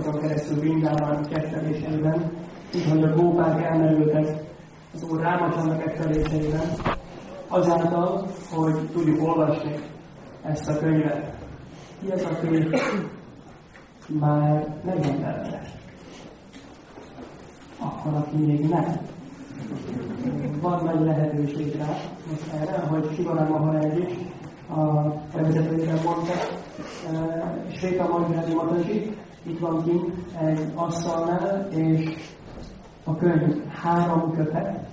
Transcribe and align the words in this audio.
azon 0.00 0.20
keresztül 0.20 0.58
Vrindában 0.58 1.22
ketteléseiben, 1.22 2.30
így, 2.74 2.90
hogy 2.90 3.02
a 3.02 3.14
gópák 3.14 3.62
elmerültek 3.62 4.42
az 4.94 5.02
Úr 5.02 5.20
Rámacsának 5.20 5.84
ketteléseiben, 5.84 6.68
azáltal, 7.48 8.26
hogy 8.50 8.88
tudjuk 8.92 9.22
olvasni 9.22 9.74
ezt 10.42 10.68
a 10.68 10.78
könyvet. 10.78 11.34
Ki 12.00 12.10
az, 12.10 12.22
aki 12.22 12.68
már 14.06 14.76
megrendelte? 14.84 15.62
Akkor, 17.78 18.14
aki 18.14 18.36
még 18.36 18.68
nem. 18.68 18.98
Van 20.60 20.84
nagy 20.84 21.00
lehetőség 21.00 21.76
rá, 21.76 21.86
most 22.30 22.52
erre, 22.60 22.78
hogy 22.78 23.14
Sivarán 23.14 23.50
Maharaj 23.50 24.18
a 24.68 25.12
bevezetőjében 25.34 25.98
mondta, 26.04 26.32
Svéta 27.76 28.08
Magyrádi 28.08 28.54
Mataji, 28.54 29.16
itt 29.42 29.58
van 29.58 29.84
kint 29.84 30.12
egy 30.40 30.72
asztalnál, 30.74 31.68
és 31.70 32.16
a 33.04 33.16
könyv 33.16 33.64
három 33.68 34.34
kötet, 34.36 34.88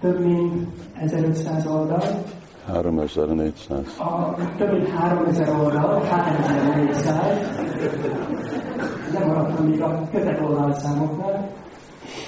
több 0.00 0.20
mint 0.20 0.68
1500 0.94 1.66
oldal. 1.66 2.02
3400. 2.66 3.98
A, 3.98 4.34
több 4.56 4.72
mint 4.72 4.88
3000 4.88 5.48
oldal, 5.48 6.00
3400. 6.00 7.48
Nem 9.12 9.28
maradtam 9.28 9.66
még 9.66 9.82
a 9.82 10.08
kötet 10.12 10.40
oldalszámoknál. 10.40 11.50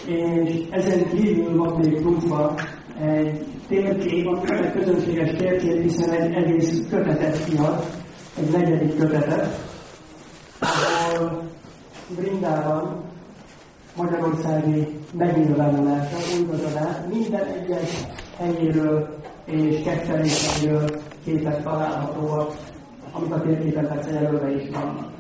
És 0.06 0.66
ezen 0.70 1.08
kívül 1.08 1.56
van 1.56 1.76
még 1.76 2.00
pluszban 2.00 2.54
egy 3.00 3.46
térkép, 3.68 4.26
a 4.26 4.40
közönséges 4.72 5.30
térkép, 5.36 5.82
hiszen 5.82 6.10
egy 6.10 6.32
egész 6.32 6.88
kötetet 6.90 7.44
kiad, 7.44 7.84
egy 8.38 8.50
negyedik 8.50 8.98
kötetet, 8.98 9.68
ahol 10.58 11.42
Brindában 12.16 13.04
Magyarországi 13.98 14.98
megnyilvánulása, 15.12 16.16
újgazadás, 16.40 16.96
minden 17.12 17.44
egyes 17.46 18.06
helyéről 18.36 19.08
és 19.44 19.82
ketteléseiről 19.82 20.90
képek 21.24 21.62
találhatóak, 21.62 22.56
amik 23.12 23.32
a 23.32 23.40
térképen 23.40 23.88
persze 23.88 24.10
jelölve 24.10 24.50
is 24.50 24.70
vannak. 24.70 25.10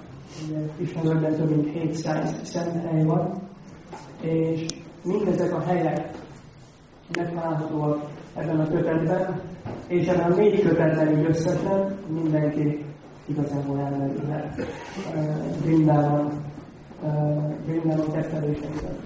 Ismerőben 0.76 1.34
több 1.34 1.50
mint 1.50 1.72
700 1.72 2.34
szent 2.42 2.84
hely 2.90 3.04
van, 3.04 3.42
és 4.20 4.66
mindezek 5.04 5.54
a 5.54 5.60
helyek 5.60 6.10
megtalálhatóak 7.16 8.10
ebben 8.34 8.60
a 8.60 8.68
kötetben, 8.68 9.40
és 9.86 10.06
ebben 10.06 10.32
a 10.32 10.34
négy 10.34 10.62
kötetben 10.62 11.18
így 11.18 11.26
összesen 11.28 11.98
mindenki 12.08 12.84
igazából 13.26 13.78
elmerülhet. 13.78 14.66
Brindában, 15.62 16.46
Brindában 17.66 18.12
ketteléseiben, 18.12 18.96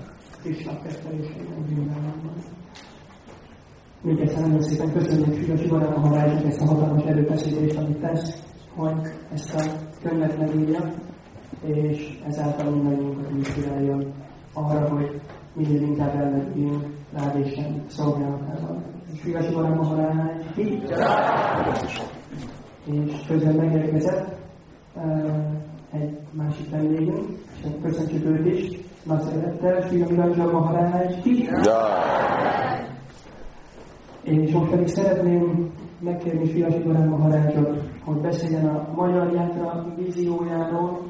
Krishna 0.42 0.82
ketteléseiben. 0.82 1.52
Még 4.00 4.20
egyszer 4.20 4.40
nagyon 4.40 4.62
szépen 4.62 4.92
köszönjük 4.92 5.34
Fida 5.34 5.56
Sivarán 5.56 6.00
Maharajnak 6.00 6.44
ezt 6.44 6.60
a 6.60 6.66
hatalmas 6.66 7.04
erőfeszítést, 7.04 7.76
amit 7.76 8.00
tesz, 8.00 8.42
hogy 8.76 9.12
ezt 9.32 9.54
a 9.54 9.62
könyvet 10.02 10.38
megírja, 10.38 10.94
és 11.66 12.20
ezáltal 12.26 12.70
mindannyiunkat 12.70 13.30
inspiráljon 13.30 14.12
arra, 14.52 14.88
hogy 14.88 15.20
minél 15.52 15.82
inkább 15.82 16.14
elmegyünk 16.14 16.86
rád 17.12 17.38
és 17.38 17.60
szolgálatában. 17.86 18.84
És 19.12 19.20
Fida 19.20 19.42
Sivarán 19.42 19.76
Maharaj, 19.76 20.36
és 22.84 23.26
közben 23.26 23.54
megérkezett 23.54 24.36
egy 25.92 26.18
másik 26.30 26.70
vendégünk, 26.70 27.28
és 27.62 27.70
köszöntjük 27.82 28.24
őt 28.24 28.46
is, 28.46 28.78
nagy 29.02 29.20
szeretettel, 29.22 29.80
Sri 29.80 29.96
Miranjan 29.96 30.50
Maharaj, 30.50 31.20
és 34.22 34.52
most 34.52 34.70
pedig 34.70 34.88
szeretném 34.88 35.72
megkérni 35.98 36.50
Fiasi 36.50 36.78
Barán 36.78 37.08
Maharajot, 37.08 37.82
hogy 38.04 38.16
beszéljen 38.16 38.66
a 38.66 38.88
magyar 38.94 39.32
játra 39.32 39.86
víziójáról, 39.96 41.00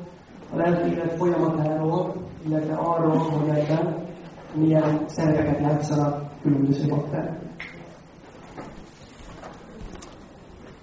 a 0.53 0.57
lelki 0.57 0.91
élet 0.91 1.13
folyamatáról, 1.13 2.15
illetve 2.47 2.75
arról, 2.75 3.17
hogy 3.17 3.49
ebben 3.49 4.05
milyen 4.55 5.05
szerepeket 5.07 5.61
játszanak 5.61 6.31
különböző 6.43 6.89
bakták. 6.89 7.41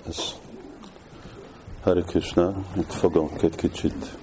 Ez 0.08 0.39
Hare 1.90 2.02
Krishna, 2.02 2.54
itt 2.78 2.92
fogom 2.92 3.30
egy 3.42 3.56
kicsit 3.56 4.18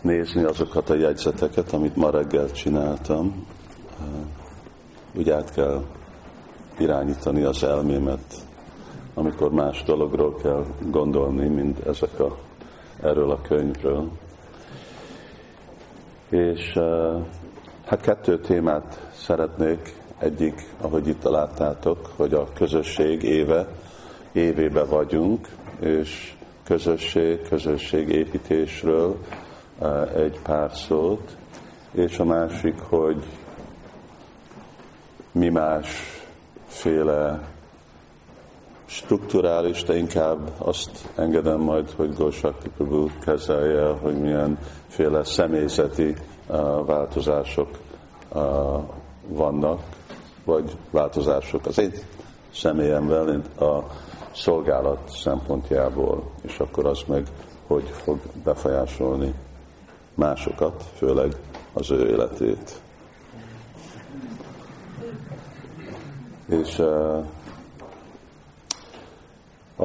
nézni 0.00 0.42
azokat 0.42 0.90
a 0.90 0.94
jegyzeteket, 0.94 1.72
amit 1.72 1.96
ma 1.96 2.10
reggel 2.10 2.52
csináltam. 2.52 3.46
Úgy 5.14 5.30
át 5.30 5.52
kell 5.52 5.84
irányítani 6.78 7.42
az 7.42 7.62
elmémet, 7.62 8.34
amikor 9.14 9.52
más 9.52 9.82
dologról 9.82 10.34
kell 10.36 10.64
gondolni, 10.90 11.48
mint 11.48 11.86
ezek 11.86 12.20
a, 12.20 12.36
erről 13.02 13.30
a 13.30 13.40
könyvről. 13.40 14.10
És 16.28 16.72
hát 17.84 18.00
kettő 18.00 18.40
témát 18.40 19.10
szeretnék. 19.14 20.02
Egyik, 20.18 20.74
ahogy 20.80 21.08
itt 21.08 21.22
láttátok, 21.22 22.10
hogy 22.16 22.34
a 22.34 22.48
közösség 22.54 23.22
éve, 23.22 23.68
évébe 24.32 24.84
vagyunk, 24.84 25.48
és 25.80 26.34
közösség, 26.64 27.48
közösség 27.48 28.08
építésről 28.08 29.16
egy 30.16 30.38
pár 30.42 30.72
szót, 30.72 31.36
és 31.92 32.18
a 32.18 32.24
másik, 32.24 32.80
hogy 32.80 33.22
mi 35.32 35.48
másféle 35.48 37.52
strukturális, 38.84 39.82
de 39.82 39.96
inkább 39.96 40.52
azt 40.58 40.90
engedem 41.14 41.60
majd, 41.60 41.90
hogy 41.90 42.14
Gósakti 42.14 42.68
Prabhu 42.76 43.08
kezelje, 43.24 43.86
hogy 43.86 44.20
milyenféle 44.20 45.24
személyzeti 45.24 46.14
változások 46.86 47.68
vannak, 49.28 49.82
vagy 50.44 50.76
változások. 50.90 51.66
Az 51.66 51.78
én 51.78 51.92
személyemvel, 52.54 53.42
a 53.58 53.82
szolgálat 54.34 55.08
szempontjából, 55.08 56.30
és 56.42 56.58
akkor 56.58 56.86
az 56.86 57.02
meg 57.06 57.26
hogy 57.66 57.88
fog 57.88 58.18
befolyásolni 58.44 59.34
másokat, 60.14 60.84
főleg 60.94 61.36
az 61.72 61.90
ő 61.90 62.08
életét. 62.08 62.80
És 66.48 66.78
uh, 66.78 67.24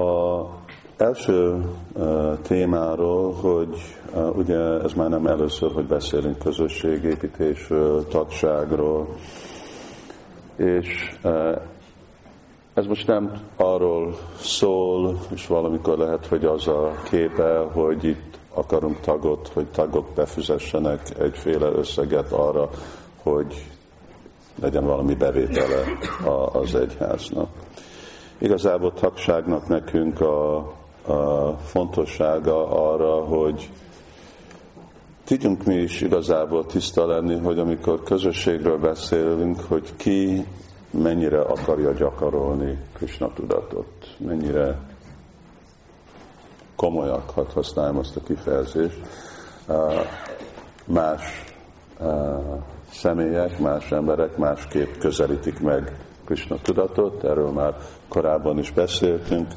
a 0.04 0.50
első 0.98 1.66
uh, 1.94 2.40
témáról, 2.42 3.34
hogy 3.34 3.98
uh, 4.14 4.38
ugye 4.38 4.58
ez 4.60 4.94
már 4.94 5.10
nem 5.10 5.28
először, 5.28 5.72
hogy 5.72 5.86
beszélünk 5.86 6.40
közösségépítésről, 6.40 8.08
tagságról, 8.08 9.16
és 10.56 11.18
ez 12.79 12.85
most 12.85 13.07
nem 13.07 13.31
arról 13.56 14.17
szól, 14.40 15.19
és 15.34 15.47
valamikor 15.47 15.97
lehet, 15.97 16.25
hogy 16.25 16.45
az 16.45 16.67
a 16.67 16.91
képe, 17.03 17.57
hogy 17.57 18.03
itt 18.03 18.40
akarunk 18.53 19.00
tagot, 19.00 19.47
hogy 19.53 19.66
tagok 19.66 20.06
befizessenek 20.16 21.19
egyféle 21.19 21.68
összeget 21.68 22.31
arra, 22.31 22.69
hogy 23.23 23.66
legyen 24.62 24.85
valami 24.85 25.16
bevétele 25.16 25.84
az 26.51 26.75
egyháznak. 26.75 27.50
Igazából 28.38 28.94
tagságnak 28.94 29.68
nekünk 29.68 30.22
a, 30.22 30.57
a 31.07 31.57
fontossága 31.65 32.68
arra, 32.92 33.24
hogy 33.24 33.69
tudjunk 35.24 35.63
mi 35.63 35.75
is 35.75 36.01
igazából 36.01 36.65
tiszta 36.65 37.06
lenni, 37.07 37.36
hogy 37.36 37.59
amikor 37.59 38.04
közösségről 38.04 38.77
beszélünk, 38.77 39.59
hogy 39.68 39.95
ki 39.95 40.45
mennyire 40.91 41.41
akarja 41.41 41.91
gyakorolni 41.91 42.77
Krishna 42.94 43.33
tudatot, 43.33 44.15
mennyire 44.18 44.80
komolyak, 46.75 47.30
hadd 47.30 47.51
használjam 47.53 47.97
azt 47.97 48.15
a 48.15 48.21
kifejezést, 48.24 49.00
más 50.86 51.44
személyek, 52.91 53.59
más 53.59 53.91
emberek 53.91 54.38
másképp 54.38 54.97
közelítik 54.97 55.59
meg 55.59 56.00
Krishna 56.25 56.57
tudatot, 56.62 57.24
erről 57.24 57.51
már 57.51 57.75
korábban 58.07 58.57
is 58.57 58.71
beszéltünk. 58.71 59.47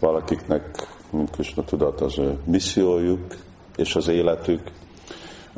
Valakiknek, 0.00 0.88
Krishna 1.30 1.64
tudat, 1.64 2.00
az 2.00 2.18
ő 2.18 2.38
missziójuk 2.44 3.34
és 3.76 3.96
az 3.96 4.08
életük, 4.08 4.70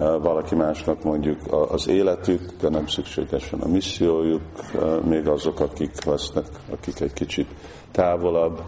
valaki 0.00 0.54
másnak 0.54 1.02
mondjuk 1.02 1.38
az 1.70 1.88
életük, 1.88 2.40
de 2.60 2.68
nem 2.68 2.86
szükségesen 2.86 3.60
a 3.60 3.68
missziójuk, 3.68 4.42
még 5.04 5.28
azok, 5.28 5.60
akik 5.60 6.04
vesznek, 6.04 6.46
akik 6.70 7.00
egy 7.00 7.12
kicsit 7.12 7.48
távolabb 7.90 8.62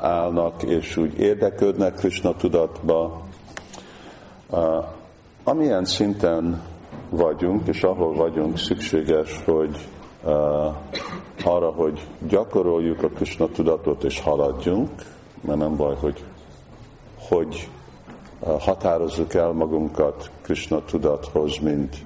állnak, 0.00 0.62
és 0.62 0.96
úgy 0.96 1.18
érdeklődnek 1.18 1.94
Krishna 1.94 2.34
tudatba, 2.34 3.26
Amilyen 5.44 5.84
szinten 5.84 6.62
vagyunk, 7.10 7.66
és 7.66 7.82
ahol 7.82 8.14
vagyunk, 8.14 8.58
szükséges, 8.58 9.44
hogy 9.44 9.88
arra, 11.44 11.70
hogy 11.70 12.06
gyakoroljuk 12.28 13.02
a 13.02 13.08
Krishna 13.08 13.46
tudatot 13.46 14.04
és 14.04 14.20
haladjunk, 14.20 14.90
mert 15.40 15.58
nem 15.58 15.76
baj, 15.76 15.94
hogy 16.00 16.24
hogy 17.28 17.68
határozzuk 18.40 19.34
el 19.34 19.50
magunkat 19.50 20.30
Krishna 20.42 20.84
tudathoz, 20.84 21.58
mint 21.58 21.96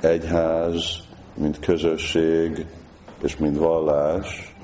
egyház, 0.00 0.98
mint 1.34 1.58
közösség, 1.58 2.66
és 3.22 3.36
mint 3.36 3.58
vallás, 3.58 4.54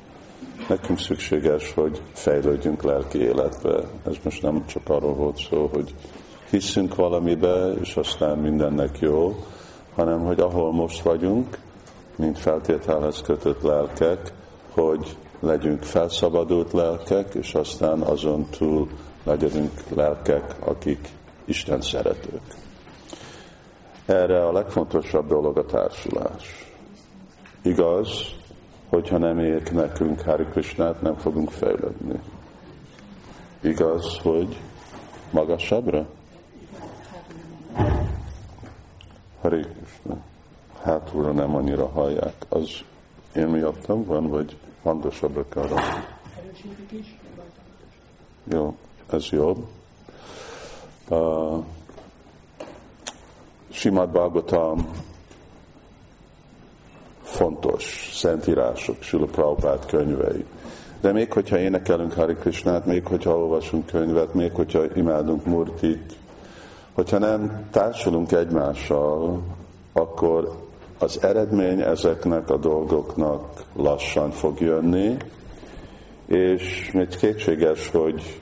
nekünk 0.68 0.98
szükséges, 0.98 1.72
hogy 1.72 2.02
fejlődjünk 2.12 2.82
lelki 2.82 3.18
életbe. 3.18 3.80
Ez 4.06 4.14
most 4.22 4.42
nem 4.42 4.66
csak 4.66 4.88
arról 4.88 5.14
volt 5.14 5.38
szó, 5.50 5.70
hogy 5.72 5.94
hiszünk 6.50 6.94
valamibe, 6.94 7.72
és 7.80 7.96
aztán 7.96 8.38
mindennek 8.38 8.98
jó, 8.98 9.36
hanem 9.94 10.24
hogy 10.24 10.40
ahol 10.40 10.72
most 10.72 11.02
vagyunk, 11.02 11.58
mint 12.16 12.38
feltételhez 12.38 13.20
kötött 13.22 13.62
lelkek, 13.62 14.32
hogy 14.70 15.16
legyünk 15.40 15.82
felszabadult 15.82 16.72
lelkek, 16.72 17.34
és 17.34 17.54
aztán 17.54 18.00
azon 18.00 18.46
túl 18.50 18.88
legyünk 19.26 19.72
lelkek, 19.94 20.54
akik 20.58 21.08
Isten 21.44 21.80
szeretők. 21.80 22.42
Erre 24.06 24.46
a 24.46 24.52
legfontosabb 24.52 25.28
dolog 25.28 25.58
a 25.58 25.64
társulás. 25.64 26.72
Igaz, 27.62 28.10
hogyha 28.88 29.18
nem 29.18 29.38
ér 29.38 29.72
nekünk 29.72 30.20
Hari 30.20 30.44
Krishnát, 30.44 31.02
nem 31.02 31.16
fogunk 31.16 31.50
fejlődni. 31.50 32.20
Igaz, 33.60 34.18
hogy 34.18 34.56
magasabbra? 35.30 36.06
Hari 39.40 39.60
Krishna. 39.60 40.16
Hátulra 40.82 41.32
nem 41.32 41.54
annyira 41.54 41.86
hallják. 41.86 42.34
Az 42.48 42.70
én 43.34 43.46
miattam 43.46 44.04
van, 44.04 44.28
vagy 44.28 44.56
hangosabbra 44.82 45.48
kell 45.48 45.68
Jó, 48.44 48.76
ez 49.10 49.26
jobb. 49.30 49.64
Uh, 51.08 51.64
Simad 53.70 54.08
Bhagavatam 54.08 54.88
fontos 57.22 58.10
szentírások, 58.14 59.02
Sula 59.02 59.26
Prabhupád 59.26 59.86
könyvei. 59.86 60.44
De 61.00 61.12
még 61.12 61.32
hogyha 61.32 61.58
énekelünk 61.58 62.12
Hari 62.12 62.34
Krishnát, 62.34 62.86
még 62.86 63.06
hogyha 63.06 63.38
olvasunk 63.38 63.86
könyvet, 63.86 64.34
még 64.34 64.52
hogyha 64.52 64.82
imádunk 64.94 65.44
Murtit, 65.44 66.16
hogyha 66.92 67.18
nem 67.18 67.66
társulunk 67.70 68.32
egymással, 68.32 69.40
akkor 69.92 70.64
az 70.98 71.22
eredmény 71.22 71.80
ezeknek 71.80 72.50
a 72.50 72.56
dolgoknak 72.56 73.62
lassan 73.72 74.30
fog 74.30 74.60
jönni, 74.60 75.16
és 76.26 76.90
még 76.92 77.08
kétséges, 77.08 77.90
hogy 77.90 78.40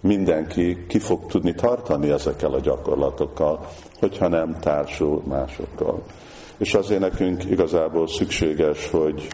mindenki 0.00 0.86
ki 0.86 0.98
fog 0.98 1.26
tudni 1.26 1.54
tartani 1.54 2.10
ezekkel 2.10 2.52
a 2.52 2.60
gyakorlatokkal, 2.60 3.66
hogyha 3.98 4.28
nem 4.28 4.58
társul 4.60 5.22
másokkal. 5.26 6.02
És 6.58 6.74
azért 6.74 7.00
nekünk 7.00 7.44
igazából 7.44 8.08
szükséges, 8.08 8.90
hogy 8.90 9.28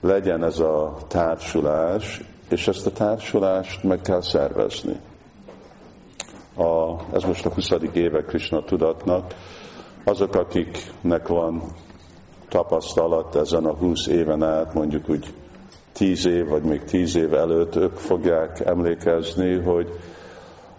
legyen 0.00 0.44
ez 0.44 0.58
a 0.58 0.96
társulás, 1.08 2.20
és 2.48 2.68
ezt 2.68 2.86
a 2.86 2.92
társulást 2.92 3.82
meg 3.82 4.00
kell 4.00 4.20
szervezni. 4.20 4.96
A, 6.56 6.94
ez 7.12 7.22
most 7.22 7.46
a 7.46 7.50
20. 7.50 7.70
éve 7.92 8.22
Krishna 8.22 8.64
tudatnak. 8.64 9.34
Azok, 10.04 10.34
akiknek 10.34 11.28
van 11.28 11.62
tapasztalat 12.48 13.36
ezen 13.36 13.64
a 13.64 13.74
20 13.74 14.06
éven 14.06 14.42
át, 14.42 14.74
mondjuk 14.74 15.08
úgy 15.08 15.34
10 15.94 16.26
év, 16.26 16.48
vagy 16.48 16.62
még 16.62 16.84
10 16.84 17.16
év 17.16 17.34
előtt, 17.34 17.76
ők 17.76 17.96
fogják 17.96 18.60
emlékezni, 18.60 19.54
hogy 19.54 19.88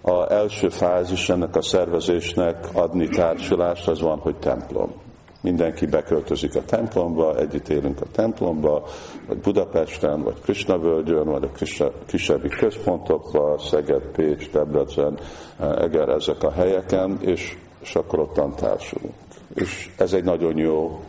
a 0.02 0.32
első 0.32 0.70
fázis 0.70 1.30
ennek 1.30 1.56
a 1.56 1.62
szervezésnek 1.62 2.68
adni 2.74 3.08
társulást, 3.08 3.88
az 3.88 4.02
van, 4.02 4.20
hogy 4.20 4.36
templom 4.36 5.04
mindenki 5.46 5.86
beköltözik 5.86 6.56
a 6.56 6.66
templomba, 6.66 7.38
együtt 7.38 7.68
élünk 7.68 8.02
a 8.02 8.06
templomba, 8.12 8.84
vagy 9.28 9.38
Budapesten, 9.38 10.24
vagy 10.24 10.42
Krisnavölgyön, 10.44 11.26
vagy 11.26 11.50
a 11.80 11.92
kisebbi 12.06 12.48
központokban, 12.48 13.58
Szeged, 13.58 14.02
Pécs, 14.02 14.50
Debrecen, 14.52 15.18
Eger, 15.60 16.10
ezek 16.10 16.44
a 16.44 16.52
helyeken, 16.52 17.18
és, 17.22 17.58
és 17.80 17.96
akkor 17.96 18.20
ottan 18.20 18.56
társulunk. 18.56 19.14
És 19.54 19.90
ez 19.98 20.14
egy 20.14 20.24
nagyon 20.24 20.58
jó 20.58 21.00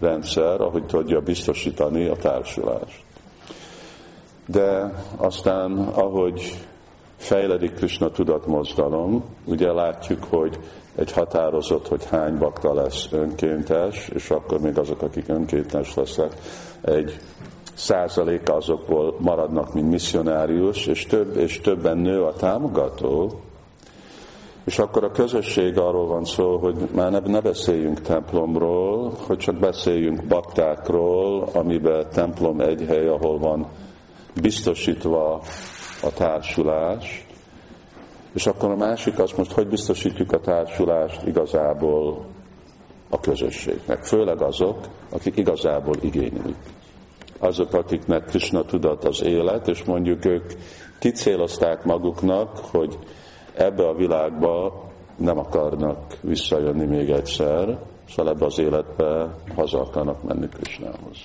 rendszer, 0.00 0.60
ahogy 0.60 0.86
tudja 0.86 1.20
biztosítani 1.20 2.06
a 2.06 2.16
társulást. 2.16 3.03
De 4.46 4.92
aztán, 5.16 5.78
ahogy 5.78 6.66
fejledik 7.16 7.74
Krishna 7.74 8.10
tudatmozdalom, 8.10 9.24
ugye 9.44 9.72
látjuk, 9.72 10.24
hogy 10.24 10.58
egy 10.94 11.12
határozott, 11.12 11.88
hogy 11.88 12.04
hány 12.04 12.38
bakta 12.38 12.74
lesz 12.74 13.08
önkéntes, 13.10 14.08
és 14.08 14.30
akkor 14.30 14.60
még 14.60 14.78
azok, 14.78 15.02
akik 15.02 15.28
önkéntes 15.28 15.94
lesznek, 15.94 16.32
egy 16.80 17.20
százaléka 17.74 18.54
azokból 18.54 19.16
maradnak, 19.18 19.74
mint 19.74 19.90
misszionárius, 19.90 20.86
és 20.86 21.06
több 21.06 21.36
és 21.36 21.60
többen 21.60 21.98
nő 21.98 22.22
a 22.22 22.32
támogató, 22.32 23.40
és 24.64 24.78
akkor 24.78 25.04
a 25.04 25.10
közösség 25.10 25.78
arról 25.78 26.06
van 26.06 26.24
szó, 26.24 26.56
hogy 26.56 26.74
már 26.94 27.10
ne, 27.10 27.18
ne 27.18 27.40
beszéljünk 27.40 28.00
templomról, 28.00 29.12
hogy 29.26 29.38
csak 29.38 29.54
beszéljünk 29.54 30.24
baktákról, 30.24 31.48
amiben 31.52 32.06
templom 32.12 32.60
egy 32.60 32.84
hely, 32.88 33.08
ahol 33.08 33.38
van 33.38 33.66
biztosítva 34.40 35.42
a 36.02 36.12
társulás, 36.12 37.26
és 38.34 38.46
akkor 38.46 38.70
a 38.70 38.76
másik 38.76 39.18
az 39.18 39.32
most, 39.32 39.52
hogy 39.52 39.66
biztosítjuk 39.66 40.32
a 40.32 40.40
társulást 40.40 41.26
igazából 41.26 42.26
a 43.10 43.20
közösségnek. 43.20 44.04
Főleg 44.04 44.42
azok, 44.42 44.78
akik 45.10 45.36
igazából 45.36 45.94
igénylik. 46.00 46.56
Azok, 47.38 47.72
akiknek 47.72 48.24
Krishna 48.24 48.64
tudat 48.64 49.04
az 49.04 49.22
élet, 49.22 49.68
és 49.68 49.84
mondjuk 49.84 50.24
ők 50.24 50.52
kicélozták 50.98 51.84
maguknak, 51.84 52.58
hogy 52.58 52.98
ebbe 53.54 53.88
a 53.88 53.94
világba 53.94 54.84
nem 55.16 55.38
akarnak 55.38 56.16
visszajönni 56.20 56.84
még 56.84 57.10
egyszer, 57.10 57.78
szóval 58.08 58.32
ebbe 58.32 58.44
az 58.44 58.58
életbe 58.58 59.34
haza 59.54 59.80
akarnak 59.80 60.22
menni 60.22 60.48
Krishnához. 60.48 61.16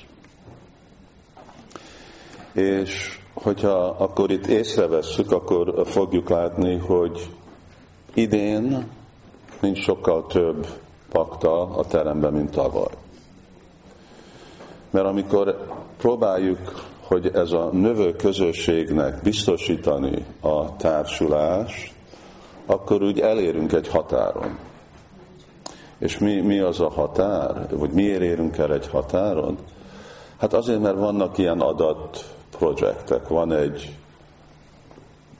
És 2.59 3.19
hogyha 3.33 3.95
akkor 3.97 4.31
itt 4.31 4.47
észrevesszük, 4.47 5.31
akkor 5.31 5.83
fogjuk 5.85 6.29
látni, 6.29 6.77
hogy 6.77 7.29
idén 8.13 8.87
nincs 9.59 9.79
sokkal 9.83 10.25
több 10.27 10.67
pakta 11.11 11.61
a 11.61 11.85
teremben, 11.85 12.33
mint 12.33 12.51
tavaly. 12.51 12.93
Mert 14.89 15.05
amikor 15.05 15.67
próbáljuk, 15.97 16.87
hogy 17.01 17.31
ez 17.33 17.51
a 17.51 17.69
növő 17.71 18.15
közösségnek 18.15 19.21
biztosítani 19.23 20.25
a 20.41 20.75
társulást, 20.75 21.93
akkor 22.65 23.03
úgy 23.03 23.19
elérünk 23.19 23.73
egy 23.73 23.87
határon. 23.87 24.57
És 25.97 26.17
mi, 26.17 26.41
mi 26.41 26.59
az 26.59 26.79
a 26.79 26.89
határ? 26.89 27.67
Vagy 27.71 27.91
miért 27.91 28.21
érünk 28.21 28.57
el 28.57 28.73
egy 28.73 28.87
határon? 28.87 29.57
Hát 30.39 30.53
azért, 30.53 30.81
mert 30.81 30.97
vannak 30.97 31.37
ilyen 31.37 31.59
adat 31.59 32.37
projektek. 32.59 33.27
Van 33.27 33.51
egy 33.51 33.95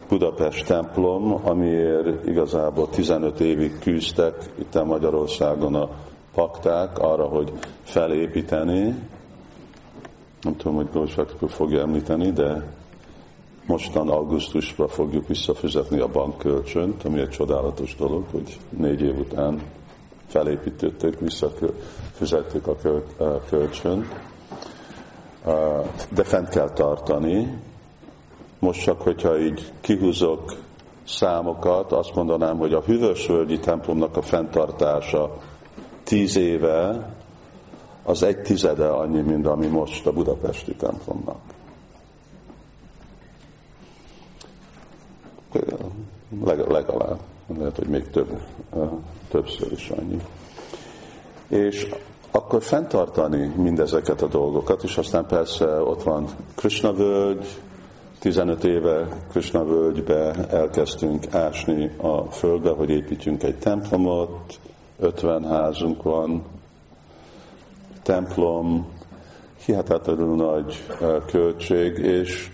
Budapest 0.10 0.66
templom, 0.66 1.40
amiért 1.44 2.28
igazából 2.28 2.90
15 2.90 3.40
évig 3.40 3.80
küzdtek 3.80 4.52
itt 4.60 4.76
a 4.76 4.86
Magyarországon 4.86 5.76
a 5.76 5.90
pakták 6.34 7.00
arra, 7.00 7.26
hogy 7.26 7.52
felépíteni. 7.84 8.96
Nem 10.42 10.56
tudom, 10.56 10.76
hogy 10.76 10.90
Gózsakról 10.94 11.50
fogja 11.50 11.82
említeni, 11.82 12.32
de 12.32 12.64
mostan 13.66 14.10
augusztusban 14.10 14.88
fogjuk 14.88 15.28
visszafizetni 15.28 16.00
a 16.00 16.08
bankkölcsönt, 16.08 17.04
ami 17.04 17.20
egy 17.20 17.30
csodálatos 17.30 17.96
dolog, 17.96 18.24
hogy 18.32 18.58
négy 18.70 19.02
év 19.02 19.20
után 19.20 19.62
felépítettük, 20.28 21.20
visszafizettük 21.20 22.68
a 22.68 22.76
kölcsönt 23.50 24.29
de 26.10 26.24
fent 26.24 26.50
kell 26.50 26.70
tartani. 26.70 27.58
Most 28.60 28.82
csak, 28.82 29.02
hogyha 29.02 29.40
így 29.40 29.72
kihúzok 29.82 30.54
számokat, 31.08 31.92
azt 31.92 32.16
mondanám, 32.16 32.58
hogy 32.58 32.74
a 32.74 32.82
hűvösvölgyi 32.82 33.60
templomnak 33.60 34.18
a 34.18 34.22
fenntartása 34.22 35.38
tíz 36.04 36.36
éve, 36.36 37.14
az 38.04 38.24
egy 38.24 38.42
tizede 38.42 38.88
annyi, 38.88 39.22
mint 39.22 39.48
ami 39.48 39.68
most 39.68 40.06
a 40.06 40.12
budapesti 40.12 40.76
templomnak. 40.76 41.40
legalább. 46.68 47.20
lehet, 47.58 47.76
hogy 47.76 47.88
még 47.88 48.10
több, 48.10 48.42
többször 49.30 49.72
is 49.72 49.90
annyi. 49.90 50.22
És 51.48 51.90
akkor 52.32 52.64
fenntartani 52.64 53.54
mindezeket 53.56 54.22
a 54.22 54.28
dolgokat, 54.28 54.84
és 54.84 54.98
aztán 54.98 55.26
persze 55.26 55.82
ott 55.82 56.04
van 56.04 56.28
Krishna 56.56 56.94
völgy, 56.94 57.46
15 58.20 58.64
éve 58.64 59.08
Krishna 59.30 59.64
völgybe 59.64 60.48
elkezdtünk 60.50 61.34
ásni 61.34 61.92
a 61.98 62.22
földbe, 62.22 62.70
hogy 62.70 62.90
építjünk 62.90 63.44
egy 63.44 63.58
templomot, 63.58 64.60
50 65.00 65.44
házunk 65.44 66.04
van, 66.04 66.44
templom, 68.04 68.88
hihetetlenül 69.66 70.36
nagy 70.36 70.84
költség, 71.26 71.98
és 71.98 72.52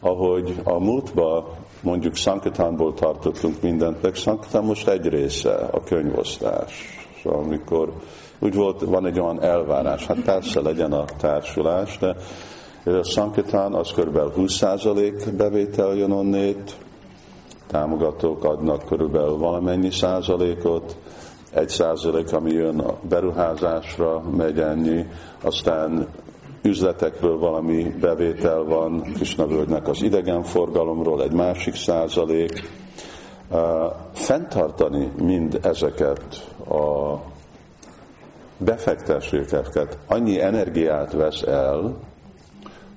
ahogy 0.00 0.60
a 0.64 0.78
múltban 0.78 1.44
mondjuk 1.80 2.14
Sankatánból 2.14 2.94
tartottunk 2.94 3.62
mindent, 3.62 4.02
meg 4.02 4.14
Sankatán 4.14 4.64
most 4.64 4.88
egy 4.88 5.08
része 5.08 5.54
a 5.54 5.84
könyvosztás. 5.84 6.97
Szóval 7.22 7.42
amikor 7.42 7.92
úgy 8.38 8.54
volt, 8.54 8.80
van 8.80 9.06
egy 9.06 9.20
olyan 9.20 9.42
elvárás, 9.42 10.06
hát 10.06 10.20
persze 10.20 10.60
legyen 10.60 10.92
a 10.92 11.04
társulás, 11.04 11.98
de 11.98 12.16
a 12.84 13.02
Sankatán 13.02 13.72
az 13.72 13.92
kb. 13.92 14.18
20% 14.36 15.32
bevétel 15.36 15.94
jön 15.94 16.10
onnét, 16.10 16.76
támogatók 17.66 18.44
adnak 18.44 18.84
körülbelül 18.84 19.36
valamennyi 19.36 19.90
százalékot, 19.90 20.96
egy 21.50 21.68
százalék, 21.68 22.32
ami 22.32 22.52
jön 22.52 22.78
a 22.78 22.94
beruházásra, 23.08 24.22
megy 24.36 24.58
ennyi, 24.58 25.06
aztán 25.42 26.06
üzletekről 26.62 27.38
valami 27.38 27.94
bevétel 28.00 28.62
van, 28.62 29.02
Krisnavölgynek 29.02 29.88
az 29.88 30.02
idegenforgalomról 30.02 31.22
egy 31.22 31.32
másik 31.32 31.74
százalék. 31.74 32.70
Fentartani 34.12 35.12
mind 35.16 35.58
ezeket 35.62 36.48
a 36.68 37.20
befektéseket 38.56 39.98
annyi 40.06 40.40
energiát 40.40 41.12
vesz 41.12 41.42
el, 41.42 41.96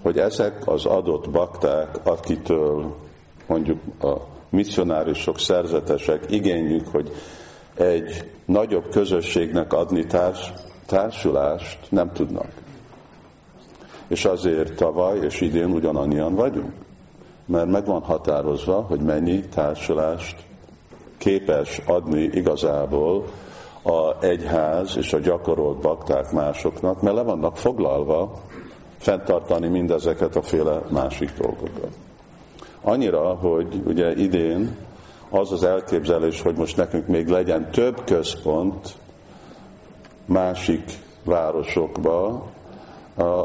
hogy 0.02 0.18
ezek 0.18 0.68
az 0.68 0.86
adott 0.86 1.30
bakták, 1.30 2.00
akitől 2.04 2.96
mondjuk 3.48 3.80
a 4.02 4.18
misszionárisok, 4.50 5.40
szerzetesek 5.40 6.26
igényük, 6.30 6.88
hogy 6.88 7.12
egy 7.74 8.32
nagyobb 8.46 8.90
közösségnek 8.90 9.74
adni 9.74 10.06
társ, 10.06 10.54
társulást 10.86 11.78
nem 11.90 12.12
tudnak. 12.14 12.52
És 14.08 14.26
azért 14.26 14.76
tavaly 14.76 15.18
és 15.18 15.42
idén 15.42 15.72
ugyanannyian 15.72 16.36
vagyunk. 16.36 16.72
Mert 17.46 17.70
meg 17.70 17.86
van 17.86 18.02
határozva, 18.02 18.82
hogy 18.82 19.00
mennyi 19.00 19.42
társulást 19.42 20.36
képes 21.18 21.82
adni 21.86 22.22
igazából 22.22 23.26
a 23.84 24.26
egyház 24.26 24.98
és 24.98 25.14
a 25.14 25.20
gyakorolt 25.20 25.78
bakták 25.78 26.32
másoknak, 26.32 27.02
mert 27.02 27.16
le 27.16 27.24
vannak 27.24 27.58
foglalva 27.58 28.40
fenntartani 28.98 29.68
mindezeket 29.68 30.36
a 30.36 30.42
féle 30.42 30.82
másik 30.90 31.32
dolgokat. 31.38 31.92
Annyira, 32.82 33.34
hogy 33.34 33.82
ugye 33.86 34.16
idén 34.16 34.78
az 35.30 35.52
az 35.52 35.64
elképzelés, 35.64 36.42
hogy 36.42 36.56
most 36.56 36.78
nekünk 36.78 37.08
még 37.08 37.28
legyen 37.28 37.72
több 37.72 38.04
központ 38.04 38.96
másik 40.26 40.84
városokba, 41.24 42.46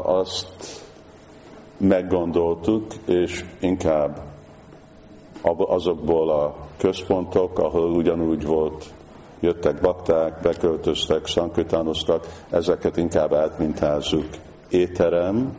azt 0.03 0.81
meggondoltuk, 1.77 2.85
és 3.05 3.45
inkább 3.59 4.21
azokból 5.57 6.29
a 6.29 6.55
központok, 6.77 7.59
ahol 7.59 7.91
ugyanúgy 7.91 8.45
volt, 8.45 8.93
jöttek 9.39 9.81
bakták, 9.81 10.39
beköltöztek, 10.41 11.25
szankütánoztak, 11.25 12.25
ezeket 12.49 12.97
inkább 12.97 13.33
átmintázzuk 13.33 14.25
étterem, 14.69 15.55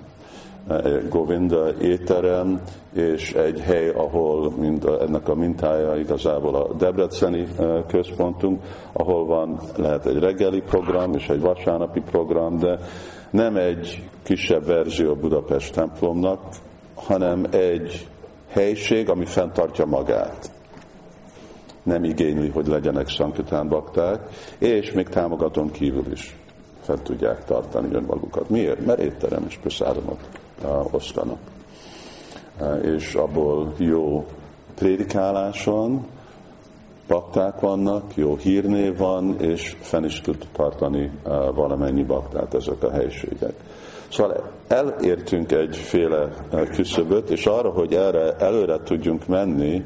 Govinda 1.09 1.75
étterem, 1.81 2.61
és 2.93 3.33
egy 3.33 3.61
hely, 3.61 3.89
ahol 3.89 4.51
mind 4.51 4.85
ennek 5.01 5.29
a 5.29 5.35
mintája 5.35 5.97
igazából 5.97 6.55
a 6.55 6.73
Debreceni 6.75 7.49
központunk, 7.87 8.63
ahol 8.93 9.27
van, 9.27 9.61
lehet 9.77 10.07
egy 10.07 10.19
reggeli 10.19 10.61
program 10.61 11.15
és 11.15 11.29
egy 11.29 11.41
vasárnapi 11.41 12.01
program, 12.01 12.59
de 12.59 12.79
nem 13.31 13.57
egy 13.57 14.09
kisebb 14.23 14.65
verzió 14.65 15.15
Budapest 15.15 15.73
templomnak, 15.73 16.41
hanem 16.95 17.47
egy 17.51 18.07
helység, 18.49 19.09
ami 19.09 19.25
fenntartja 19.25 19.87
magát. 19.87 20.51
Nem 21.83 22.05
igényli, 22.05 22.49
hogy 22.49 22.67
legyenek 22.67 23.09
sankitán 23.09 23.69
bakták, 23.69 24.29
és 24.59 24.93
még 24.93 25.09
támogatom 25.09 25.71
kívül 25.71 26.13
is 26.13 26.37
fent 26.81 27.03
tudják 27.03 27.45
tartani 27.45 27.95
önmagukat. 27.95 28.49
Miért? 28.49 28.87
Mert 28.87 29.01
étterem 29.01 29.45
és 29.49 29.57
prasádamot 29.57 30.21
osztanak. 30.91 31.39
És 32.83 33.15
abból 33.15 33.73
jó 33.77 34.27
prédikáláson, 34.75 36.07
bakták 37.07 37.61
vannak, 37.61 38.15
jó 38.15 38.37
hírnév 38.37 38.97
van, 38.97 39.41
és 39.41 39.77
fenn 39.81 40.05
is 40.05 40.21
tud 40.21 40.47
tartani 40.53 41.11
valamennyi 41.55 42.03
baktát 42.03 42.55
ezek 42.55 42.83
a 42.83 42.91
helységek. 42.91 43.55
Szóval 44.09 44.51
elértünk 44.69 45.53
egyféle 45.53 46.29
küszöböt, 46.71 47.31
és 47.31 47.47
arra, 47.47 47.71
hogy 47.71 47.95
erre 47.95 48.37
előre 48.37 48.83
tudjunk 48.85 49.27
menni, 49.27 49.85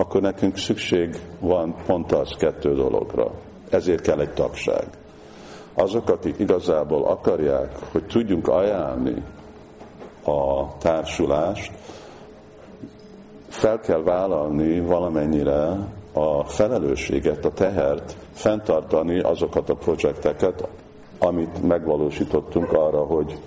akkor 0.00 0.20
nekünk 0.20 0.56
szükség 0.56 1.20
van 1.40 1.74
pont 1.86 2.12
az 2.12 2.36
kettő 2.38 2.74
dologra. 2.74 3.30
Ezért 3.70 4.00
kell 4.00 4.20
egy 4.20 4.32
tagság. 4.32 4.84
Azok, 5.74 6.08
akik 6.10 6.38
igazából 6.38 7.04
akarják, 7.04 7.72
hogy 7.92 8.04
tudjunk 8.06 8.48
ajánlni 8.48 9.22
a 10.24 10.76
társulást, 10.78 11.72
fel 13.48 13.80
kell 13.80 14.02
vállalni 14.02 14.80
valamennyire 14.80 15.78
a 16.12 16.44
felelősséget, 16.44 17.44
a 17.44 17.52
tehert, 17.52 18.16
fenntartani 18.32 19.20
azokat 19.20 19.68
a 19.70 19.74
projekteket, 19.74 20.68
amit 21.18 21.62
megvalósítottunk 21.62 22.72
arra, 22.72 23.00
hogy 23.04 23.38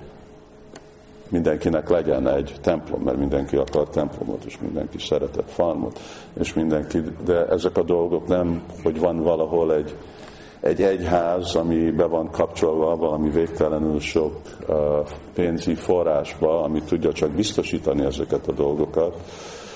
mindenkinek 1.33 1.89
legyen 1.89 2.27
egy 2.27 2.55
templom, 2.61 3.01
mert 3.01 3.17
mindenki 3.17 3.55
akar 3.55 3.89
templomot, 3.89 4.43
és 4.43 4.57
mindenki 4.59 4.97
szeretett 4.97 5.49
farmot, 5.49 5.99
és 6.39 6.53
mindenki, 6.53 7.01
de 7.25 7.45
ezek 7.45 7.77
a 7.77 7.83
dolgok 7.83 8.27
nem, 8.27 8.63
hogy 8.83 8.99
van 8.99 9.23
valahol 9.23 9.73
egy, 9.73 9.95
egy 10.59 10.81
egyház, 10.81 11.55
ami 11.55 11.91
be 11.91 12.05
van 12.05 12.29
kapcsolva 12.31 12.95
valami 12.95 13.29
végtelenül 13.29 13.99
sok 13.99 14.33
uh, 14.67 14.75
pénzi 15.33 15.75
forrásba, 15.75 16.61
ami 16.61 16.81
tudja 16.81 17.13
csak 17.13 17.31
biztosítani 17.31 18.05
ezeket 18.05 18.47
a 18.47 18.51
dolgokat. 18.51 19.15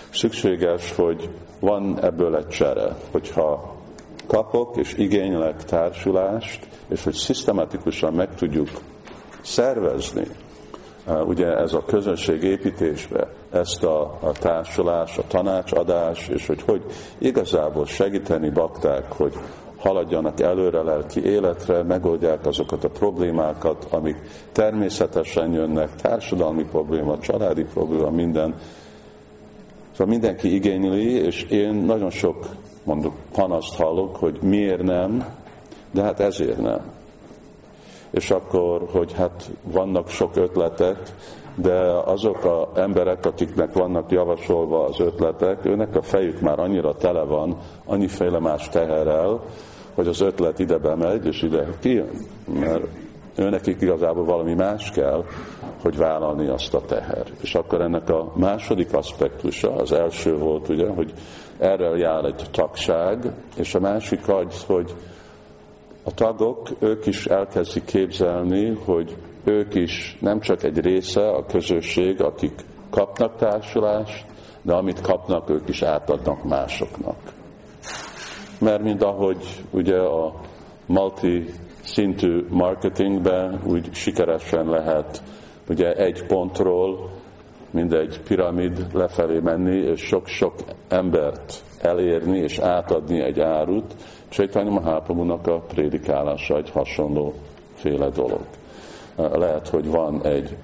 Szükséges, 0.09 0.95
hogy 0.95 1.29
van 1.59 2.03
ebből 2.03 2.35
egy 2.35 2.47
csere, 2.47 2.95
hogyha 3.11 3.75
kapok 4.27 4.75
és 4.75 4.93
igénylek 4.93 5.63
társulást, 5.63 6.67
és 6.87 7.03
hogy 7.03 7.13
szisztematikusan 7.13 8.13
meg 8.13 8.35
tudjuk 8.35 8.69
szervezni, 9.41 10.27
ugye 11.07 11.57
ez 11.57 11.73
a 11.73 11.83
közönség 11.85 12.43
építésbe, 12.43 13.27
ezt 13.51 13.83
a, 13.83 14.01
a 14.01 14.31
társulás, 14.31 15.17
a 15.17 15.27
tanácsadás, 15.27 16.27
és 16.27 16.47
hogy 16.47 16.61
hogy 16.61 16.81
igazából 17.17 17.85
segíteni 17.85 18.49
bakták, 18.49 19.11
hogy 19.11 19.33
haladjanak 19.77 20.39
előre 20.39 20.81
lelki 20.81 21.25
életre, 21.25 21.83
megoldják 21.83 22.45
azokat 22.45 22.83
a 22.83 22.89
problémákat, 22.89 23.87
amik 23.89 24.17
természetesen 24.51 25.53
jönnek, 25.53 25.95
társadalmi 25.95 26.63
probléma, 26.63 27.19
családi 27.19 27.63
probléma, 27.63 28.09
minden, 28.09 28.55
Szóval 29.97 30.13
mindenki 30.13 30.53
igényli, 30.53 31.11
és 31.11 31.43
én 31.43 31.73
nagyon 31.73 32.09
sok 32.09 32.45
mondjuk 32.83 33.13
panaszt 33.31 33.75
hallok, 33.75 34.15
hogy 34.15 34.39
miért 34.41 34.83
nem, 34.83 35.25
de 35.91 36.01
hát 36.01 36.19
ezért 36.19 36.61
nem. 36.61 36.96
És 38.09 38.31
akkor, 38.31 38.87
hogy 38.91 39.13
hát 39.13 39.49
vannak 39.63 40.09
sok 40.09 40.35
ötletek, 40.35 40.97
de 41.55 41.79
azok 42.05 42.45
az 42.45 42.79
emberek, 42.79 43.25
akiknek 43.25 43.73
vannak 43.73 44.11
javasolva 44.11 44.85
az 44.85 44.99
ötletek, 44.99 45.65
őnek 45.65 45.95
a 45.95 46.01
fejük 46.01 46.39
már 46.39 46.59
annyira 46.59 46.95
tele 46.95 47.23
van, 47.23 47.57
annyiféle 47.85 48.39
más 48.39 48.69
teherel, 48.69 49.41
hogy 49.95 50.07
az 50.07 50.21
ötlet 50.21 50.59
ide 50.59 50.77
bemegy, 50.77 51.25
és 51.25 51.41
ide 51.41 51.67
kijön. 51.79 52.09
Mert 52.59 52.83
őnekik 53.35 53.81
igazából 53.81 54.25
valami 54.25 54.53
más 54.53 54.91
kell, 54.91 55.23
hogy 55.81 55.97
vállalni 55.97 56.47
azt 56.47 56.73
a 56.73 56.81
teher. 56.81 57.25
És 57.41 57.55
akkor 57.55 57.81
ennek 57.81 58.09
a 58.09 58.31
második 58.35 58.93
aspektusa, 58.93 59.75
az 59.75 59.91
első 59.91 60.37
volt 60.37 60.69
ugye, 60.69 60.89
hogy 60.89 61.13
erre 61.57 61.97
jár 61.97 62.25
egy 62.25 62.45
tagság, 62.51 63.31
és 63.55 63.75
a 63.75 63.79
másik 63.79 64.27
az, 64.27 64.63
hogy 64.67 64.95
a 66.07 66.13
tagok, 66.13 66.69
ők 66.79 67.05
is 67.05 67.25
elkezdik 67.25 67.85
képzelni, 67.85 68.77
hogy 68.85 69.15
ők 69.43 69.75
is 69.75 70.17
nem 70.21 70.39
csak 70.39 70.63
egy 70.63 70.79
része 70.79 71.29
a 71.29 71.45
közösség, 71.45 72.21
akik 72.21 72.53
kapnak 72.89 73.35
társulást, 73.35 74.25
de 74.61 74.73
amit 74.73 75.01
kapnak, 75.01 75.49
ők 75.49 75.69
is 75.69 75.81
átadnak 75.81 76.43
másoknak. 76.43 77.15
mert 78.59 78.83
mint 78.83 79.03
ahogy 79.03 79.63
ugye 79.71 79.97
a 79.97 80.33
multi 80.85 81.45
szintű 81.81 82.45
marketingben 82.49 83.61
úgy 83.65 83.93
sikeresen 83.93 84.69
lehet 84.69 85.23
ugye 85.69 85.93
egy 85.93 86.25
pontról 86.25 87.09
mindegy 87.71 88.21
piramid 88.21 88.87
lefelé 88.93 89.39
menni, 89.39 89.75
és 89.75 90.01
sok-sok 90.01 90.53
embert 90.87 91.63
elérni 91.81 92.37
és 92.37 92.57
átadni 92.57 93.21
egy 93.21 93.39
árut. 93.39 93.95
Csaitanya 94.29 94.69
Mahaprabhu-nak 94.69 95.47
a 95.47 95.59
prédikálása 95.59 96.57
egy 96.57 96.69
hasonló 96.69 97.33
féle 97.75 98.09
dolog. 98.09 98.41
Lehet, 99.15 99.67
hogy 99.67 99.89
van 99.89 100.25
egy 100.25 100.55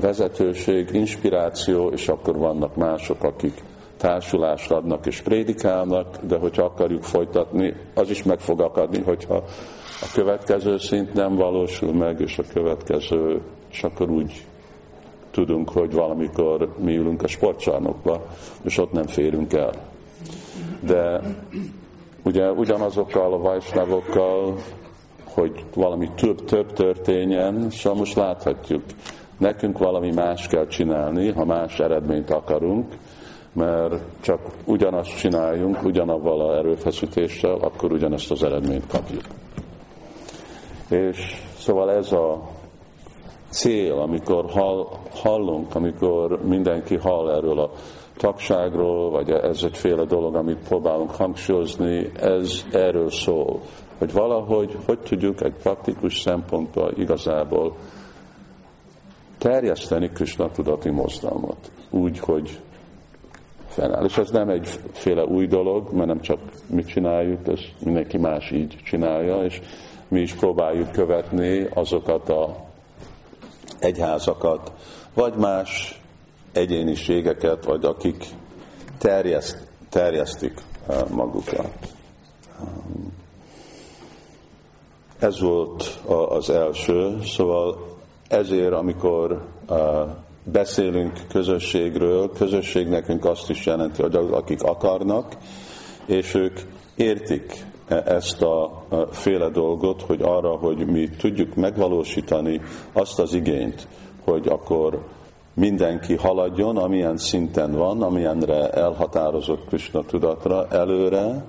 vezetőség, 0.00 0.88
inspiráció, 0.92 1.88
és 1.88 2.08
akkor 2.08 2.36
vannak 2.36 2.76
mások, 2.76 3.22
akik 3.22 3.62
társulást 3.96 4.70
adnak 4.70 5.06
és 5.06 5.20
prédikálnak, 5.20 6.16
de 6.22 6.38
hogyha 6.38 6.62
akarjuk 6.62 7.02
folytatni, 7.02 7.74
az 7.94 8.10
is 8.10 8.22
meg 8.22 8.40
fog 8.40 8.60
akadni, 8.60 9.02
hogyha 9.02 9.34
a 10.02 10.10
következő 10.14 10.78
szint 10.78 11.12
nem 11.12 11.36
valósul 11.36 11.92
meg, 11.92 12.20
és 12.20 12.38
a 12.38 12.42
következő, 12.52 13.40
és 13.70 13.82
akkor 13.82 14.10
úgy 14.10 14.44
tudunk, 15.30 15.68
hogy 15.68 15.92
valamikor 15.92 16.74
mi 16.78 16.96
ülünk 16.96 17.22
a 17.22 17.26
sportcsarnokba, 17.26 18.26
és 18.62 18.78
ott 18.78 18.92
nem 18.92 19.06
férünk 19.06 19.52
el. 19.52 19.72
De 20.80 21.20
ugye 22.24 22.50
ugyanazokkal 22.50 23.32
a 23.32 23.38
vajsnavokkal, 23.38 24.54
hogy 25.34 25.64
valami 25.74 26.10
több, 26.14 26.44
több 26.44 26.72
történjen, 26.72 27.70
szóval 27.70 27.98
most 27.98 28.14
láthatjuk, 28.14 28.82
nekünk 29.38 29.78
valami 29.78 30.12
más 30.12 30.46
kell 30.46 30.66
csinálni, 30.66 31.30
ha 31.30 31.44
más 31.44 31.78
eredményt 31.78 32.30
akarunk, 32.30 32.86
mert 33.52 33.94
csak 34.20 34.40
ugyanazt 34.64 35.16
csináljunk, 35.16 35.82
ugyanavval 35.82 36.40
a 36.40 36.56
erőfeszítéssel, 36.56 37.54
akkor 37.54 37.92
ugyanezt 37.92 38.30
az 38.30 38.42
eredményt 38.42 38.86
kapjuk. 38.86 39.22
És 40.88 41.42
szóval 41.58 41.90
ez 41.90 42.12
a 42.12 42.48
cél, 43.48 43.92
amikor 43.92 44.44
hall, 44.50 44.86
hallunk, 45.14 45.74
amikor 45.74 46.38
mindenki 46.44 46.96
hall 46.96 47.30
erről 47.30 47.58
a 47.58 47.70
tagságról, 48.20 49.10
vagy 49.10 49.30
ez 49.30 49.62
egyféle 49.62 50.04
dolog, 50.04 50.34
amit 50.34 50.68
próbálunk 50.68 51.10
hangsúlyozni, 51.10 52.10
ez 52.16 52.64
erről 52.72 53.10
szól, 53.10 53.60
hogy 53.98 54.12
valahogy, 54.12 54.76
hogy 54.86 54.98
tudjuk 54.98 55.42
egy 55.42 55.54
praktikus 55.62 56.20
szempontból 56.20 56.92
igazából 56.96 57.76
terjeszteni 59.38 60.10
Krishna 60.10 60.50
tudati 60.50 60.90
mozdalmat, 60.90 61.70
úgy, 61.90 62.18
hogy 62.18 62.60
fennáll. 63.66 64.04
És 64.04 64.18
ez 64.18 64.30
nem 64.30 64.48
egyféle 64.48 65.24
új 65.24 65.46
dolog, 65.46 65.92
mert 65.92 66.06
nem 66.06 66.20
csak 66.20 66.38
mi 66.66 66.84
csináljuk, 66.84 67.48
ez 67.48 67.60
mindenki 67.84 68.18
más 68.18 68.50
így 68.50 68.76
csinálja, 68.84 69.44
és 69.44 69.60
mi 70.08 70.20
is 70.20 70.32
próbáljuk 70.34 70.90
követni 70.90 71.68
azokat 71.74 72.28
a 72.28 72.56
egyházakat, 73.78 74.72
vagy 75.14 75.34
más 75.34 75.99
egyéniségeket, 76.52 77.64
vagy 77.64 77.84
akik 77.84 78.24
terjeszt, 78.98 79.58
terjesztik 79.88 80.54
eh, 80.88 80.98
magukat. 81.10 81.70
Ez 85.18 85.40
volt 85.40 86.00
az 86.28 86.50
első, 86.50 87.18
szóval 87.24 87.98
ezért, 88.28 88.72
amikor 88.72 89.46
eh, 89.68 89.78
beszélünk 90.44 91.20
közösségről, 91.28 92.32
közösség 92.32 92.88
nekünk 92.88 93.24
azt 93.24 93.50
is 93.50 93.66
jelenti, 93.66 94.02
hogy 94.02 94.14
akik 94.14 94.62
akarnak, 94.62 95.36
és 96.06 96.34
ők 96.34 96.60
értik 96.94 97.64
ezt 98.04 98.42
a 98.42 98.84
féle 99.10 99.48
dolgot, 99.48 100.02
hogy 100.02 100.22
arra, 100.22 100.56
hogy 100.56 100.86
mi 100.86 101.08
tudjuk 101.08 101.54
megvalósítani 101.54 102.60
azt 102.92 103.18
az 103.18 103.34
igényt, 103.34 103.86
hogy 104.24 104.48
akkor 104.48 105.04
mindenki 105.54 106.14
haladjon, 106.14 106.76
amilyen 106.76 107.16
szinten 107.16 107.72
van, 107.72 108.02
amilyenre 108.02 108.70
elhatározott 108.70 109.66
Krishna 109.68 110.04
tudatra 110.04 110.66
előre, 110.68 111.44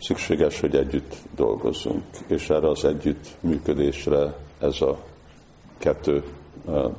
szükséges, 0.00 0.60
hogy 0.60 0.76
együtt 0.76 1.14
dolgozzunk, 1.36 2.02
és 2.26 2.50
erre 2.50 2.68
az 2.68 2.84
együtt 2.84 3.26
működésre 3.40 4.34
ez 4.60 4.80
a 4.80 4.96
kettő 5.78 6.24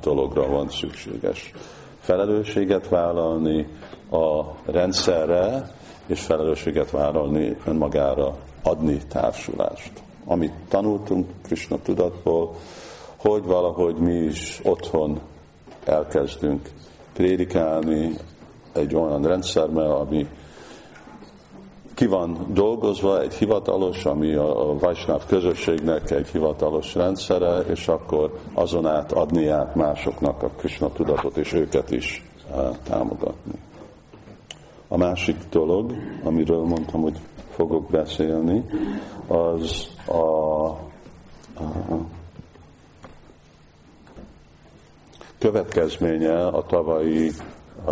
dologra 0.01 0.47
van 0.47 0.69
szükséges. 0.69 1.51
Felelősséget 1.99 2.89
vállalni 2.89 3.67
a 4.11 4.43
rendszerre, 4.65 5.73
és 6.05 6.21
felelősséget 6.21 6.91
vállalni 6.91 7.57
önmagára, 7.65 8.35
adni 8.63 8.97
társulást. 9.09 9.91
Amit 10.25 10.53
tanultunk 10.67 11.27
Krishna 11.43 11.77
tudatból, 11.83 12.55
hogy 13.15 13.43
valahogy 13.43 13.95
mi 13.95 14.13
is 14.13 14.59
otthon 14.63 15.19
elkezdünk 15.87 16.69
prédikálni 17.13 18.15
egy 18.73 18.95
olyan 18.95 19.21
rendszerben, 19.21 19.89
ami 19.91 20.27
ki 21.93 22.05
van 22.05 22.45
dolgozva 22.49 23.21
egy 23.21 23.33
hivatalos, 23.33 24.05
ami 24.05 24.33
a 24.33 24.75
Vajsnáv 24.79 25.25
közösségnek 25.25 26.11
egy 26.11 26.27
hivatalos 26.27 26.95
rendszere, 26.95 27.59
és 27.59 27.87
akkor 27.87 28.39
azon 28.53 28.87
át 28.87 29.11
adni 29.11 29.47
át 29.47 29.75
másoknak 29.75 30.43
a 30.43 30.49
Krishna 30.49 30.91
tudatot, 30.91 31.37
és 31.37 31.53
őket 31.53 31.91
is 31.91 32.25
eh, 32.51 32.69
támogatni. 32.83 33.59
A 34.87 34.97
másik 34.97 35.37
dolog, 35.49 35.93
amiről 36.23 36.63
mondtam, 36.63 37.01
hogy 37.01 37.19
fogok 37.49 37.89
beszélni, 37.89 38.65
az 39.27 39.87
a, 40.07 40.65
a 40.65 40.79
következménye 45.45 46.47
a 46.47 46.65
tavalyi 46.65 47.31
a 47.85 47.91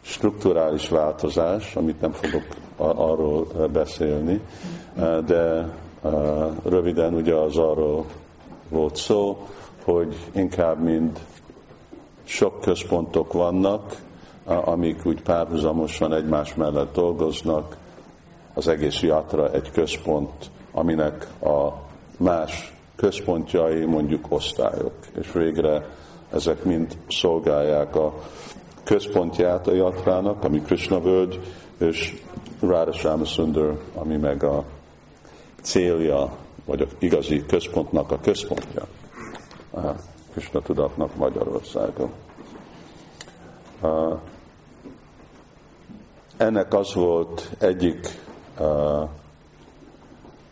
strukturális 0.00 0.88
változás, 0.88 1.76
amit 1.76 2.00
nem 2.00 2.12
fogok 2.12 2.46
arról 2.76 3.46
beszélni, 3.72 4.40
de 5.26 5.68
röviden 6.64 7.14
ugye 7.14 7.34
az 7.34 7.56
arról 7.56 8.04
volt 8.68 8.96
szó, 8.96 9.46
hogy 9.84 10.16
inkább 10.32 10.82
mind 10.82 11.18
sok 12.24 12.60
központok 12.60 13.32
vannak, 13.32 13.96
amik 14.44 15.06
úgy 15.06 15.22
párhuzamosan 15.22 16.14
egymás 16.14 16.54
mellett 16.54 16.94
dolgoznak, 16.94 17.76
az 18.54 18.68
egész 18.68 19.00
jatra 19.00 19.50
egy 19.52 19.70
központ, 19.70 20.50
aminek 20.72 21.26
a 21.42 21.72
más 22.16 22.74
központjai 22.96 23.84
mondjuk 23.84 24.24
osztályok, 24.28 24.94
és 25.18 25.32
végre 25.32 26.04
ezek 26.32 26.64
mind 26.64 26.96
szolgálják 27.08 27.96
a 27.96 28.14
központját 28.84 29.66
a 29.66 29.74
jatrának, 29.74 30.44
ami 30.44 30.60
Krishna 30.60 31.00
völgy, 31.00 31.40
és 31.78 32.22
Radha 32.60 33.24
Sundar, 33.24 33.80
ami 33.94 34.16
meg 34.16 34.42
a 34.42 34.64
célja, 35.62 36.36
vagy 36.64 36.80
a 36.80 36.86
igazi 36.98 37.46
központnak 37.46 38.10
a 38.10 38.18
központja. 38.20 38.86
A 39.70 39.80
Krishna 40.32 40.60
tudatnak 40.60 41.16
Magyarországon. 41.16 42.10
Ennek 46.36 46.74
az 46.74 46.94
volt 46.94 47.50
egyik 47.58 48.20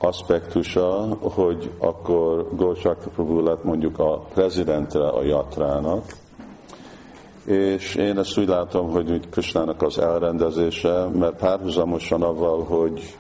aspektusa, 0.05 1.17
hogy 1.21 1.71
akkor 1.79 2.49
Golcsak 2.57 3.09
Prabhu 3.15 3.43
lett 3.43 3.65
mondjuk 3.65 3.99
a 3.99 4.19
prezidentre 4.19 5.09
a 5.09 5.23
jatrának, 5.23 6.05
és 7.45 7.95
én 7.95 8.19
ezt 8.19 8.39
úgy 8.39 8.49
látom, 8.49 8.91
hogy 8.91 9.11
úgy 9.11 9.29
Kösnának 9.29 9.83
az 9.83 9.99
elrendezése, 9.99 11.07
mert 11.07 11.37
párhuzamosan 11.37 12.23
avval, 12.23 12.65
hogy 12.65 13.17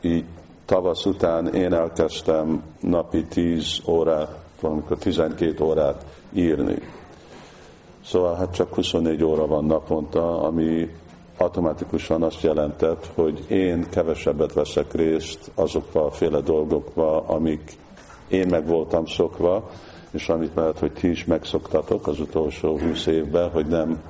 így 0.00 0.24
tavasz 0.64 1.04
után 1.04 1.54
én 1.54 1.72
elkezdtem 1.72 2.62
napi 2.80 3.24
10 3.24 3.80
órát, 3.86 4.38
valamikor 4.60 4.98
12 4.98 5.64
órát 5.64 6.04
írni. 6.32 6.78
Szóval 8.04 8.34
hát 8.34 8.54
csak 8.54 8.74
24 8.74 9.24
óra 9.24 9.46
van 9.46 9.64
naponta, 9.64 10.42
ami 10.42 10.90
automatikusan 11.36 12.22
azt 12.22 12.42
jelentett, 12.42 13.10
hogy 13.14 13.44
én 13.48 13.86
kevesebbet 13.90 14.52
veszek 14.52 14.92
részt 14.92 15.50
azokba 15.54 16.04
a 16.04 16.10
féle 16.10 16.40
dolgokba, 16.40 17.20
amik 17.20 17.76
én 18.28 18.46
meg 18.46 18.66
voltam 18.66 19.06
szokva, 19.06 19.70
és 20.10 20.28
amit 20.28 20.54
lehet, 20.54 20.78
hogy 20.78 20.92
ti 20.92 21.10
is 21.10 21.24
megszoktatok 21.24 22.06
az 22.06 22.20
utolsó 22.20 22.78
húsz 22.78 23.06
évben, 23.06 23.50
hogy 23.50 23.66
nem, 23.66 24.02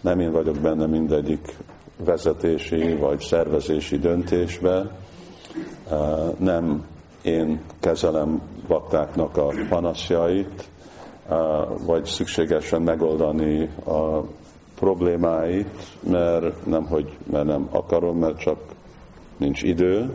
nem 0.00 0.20
én 0.20 0.32
vagyok 0.32 0.58
benne 0.58 0.86
mindegyik 0.86 1.56
vezetési 2.04 2.94
vagy 2.94 3.20
szervezési 3.20 3.98
döntésbe, 3.98 4.90
nem 6.38 6.86
én 7.22 7.60
kezelem 7.80 8.40
baktáknak 8.66 9.36
a 9.36 9.52
panaszjait, 9.68 10.68
vagy 11.86 12.04
szükségesen 12.04 12.82
megoldani 12.82 13.70
a 13.86 14.22
problémáit, 14.78 15.86
mert 16.00 16.66
nem, 16.66 16.86
hogy, 16.86 17.16
mert 17.30 17.44
nem 17.44 17.68
akarom, 17.70 18.18
mert 18.18 18.38
csak 18.38 18.58
nincs 19.36 19.62
idő, 19.62 20.12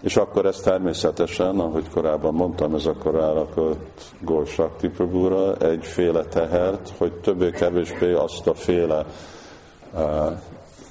és 0.00 0.16
akkor 0.16 0.46
ez 0.46 0.56
természetesen, 0.56 1.58
ahogy 1.58 1.88
korábban 1.88 2.34
mondtam, 2.34 2.74
ez 2.74 2.86
akkor 2.86 3.14
rárakott 3.14 4.02
Gól 4.20 4.44
Shakti 4.44 4.88
Prabhura 4.88 5.56
egyféle 5.56 6.24
tehert, 6.24 6.92
hogy 6.98 7.12
többé-kevésbé 7.12 8.12
azt 8.12 8.46
a 8.46 8.54
féle 8.54 9.04
uh, 9.92 10.32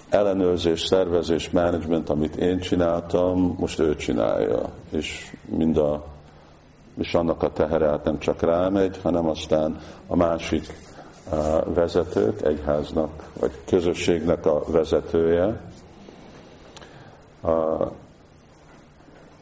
ellenőrzés, 0.09 0.81
szervezés, 0.81 1.49
menedzsment, 1.49 2.09
amit 2.09 2.35
én 2.35 2.59
csináltam, 2.59 3.55
most 3.59 3.79
ő 3.79 3.95
csinálja. 3.95 4.69
És 4.89 5.35
mind 5.45 5.77
a 5.77 6.03
és 6.97 7.13
annak 7.13 7.43
a 7.43 7.51
teheret 7.51 7.89
hát 7.89 8.03
nem 8.03 8.19
csak 8.19 8.41
rámegy, 8.41 8.99
hanem 9.03 9.27
aztán 9.27 9.79
a 10.07 10.15
másik 10.15 10.73
vezetők, 11.65 12.41
egyháznak, 12.41 13.29
vagy 13.39 13.51
közösségnek 13.65 14.45
a 14.45 14.63
vezetője, 14.67 15.61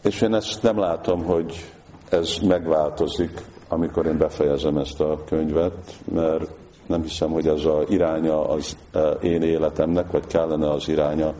és 0.01 0.21
én 0.21 0.33
ezt 0.33 0.63
nem 0.63 0.79
látom, 0.79 1.23
hogy 1.23 1.71
ez 2.09 2.37
megváltozik, 2.47 3.41
amikor 3.67 4.05
én 4.05 4.17
befejezem 4.17 4.77
ezt 4.77 4.99
a 4.99 5.23
könyvet, 5.25 5.93
mert 6.03 6.49
nem 6.85 7.01
hiszem, 7.01 7.29
hogy 7.29 7.47
ez 7.47 7.65
az 7.65 7.89
iránya 7.89 8.49
az 8.49 8.77
eh, 8.91 9.11
én 9.21 9.41
életemnek, 9.41 10.11
vagy 10.11 10.27
kellene 10.27 10.69
az 10.69 10.87
iránya 10.87 11.33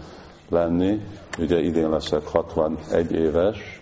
lenni. 0.50 1.02
Ugye 1.40 1.60
idén 1.60 1.90
leszek 1.90 2.28
61 2.28 3.12
éves. 3.12 3.82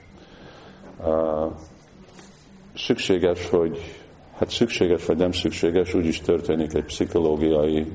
Szükséges, 2.76 3.50
hogy 3.50 3.99
hát 4.40 4.50
szükséges 4.50 5.06
vagy 5.06 5.18
nem 5.18 5.32
szükséges, 5.32 5.94
úgyis 5.94 6.22
történik 6.22 6.74
egy 6.74 6.84
pszichológiai 6.84 7.92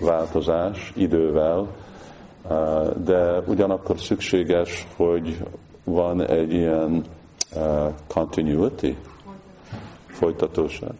változás 0.00 0.92
idővel, 0.96 1.66
de 3.04 3.38
ugyanakkor 3.46 4.00
szükséges, 4.00 4.86
hogy 4.96 5.36
van 5.84 6.26
egy 6.26 6.52
ilyen 6.52 7.04
continuity, 8.06 8.96
folytatóság, 10.06 10.94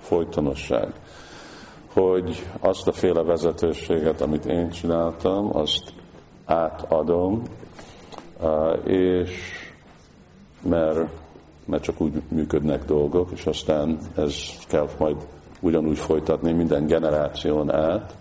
folytonosság, 0.00 0.92
hogy 1.92 2.46
azt 2.60 2.88
a 2.88 2.92
féle 2.92 3.22
vezetőséget, 3.22 4.20
amit 4.20 4.44
én 4.46 4.70
csináltam, 4.70 5.56
azt 5.56 5.92
átadom, 6.44 7.42
és 8.84 9.30
mert, 10.62 11.08
mert 11.68 11.82
csak 11.82 12.00
úgy 12.00 12.22
működnek 12.28 12.84
dolgok, 12.84 13.30
és 13.34 13.46
aztán 13.46 13.98
ez 14.16 14.34
kell 14.68 14.88
majd 14.98 15.16
ugyanúgy 15.60 15.98
folytatni 15.98 16.52
minden 16.52 16.86
generáción 16.86 17.72
át, 17.72 18.16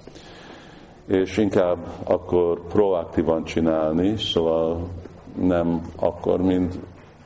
és 1.06 1.38
inkább 1.38 1.78
akkor 2.04 2.68
proaktívan 2.68 3.44
csinálni, 3.44 4.18
szóval 4.18 4.88
nem 5.42 5.82
akkor, 5.96 6.42
mint 6.42 6.80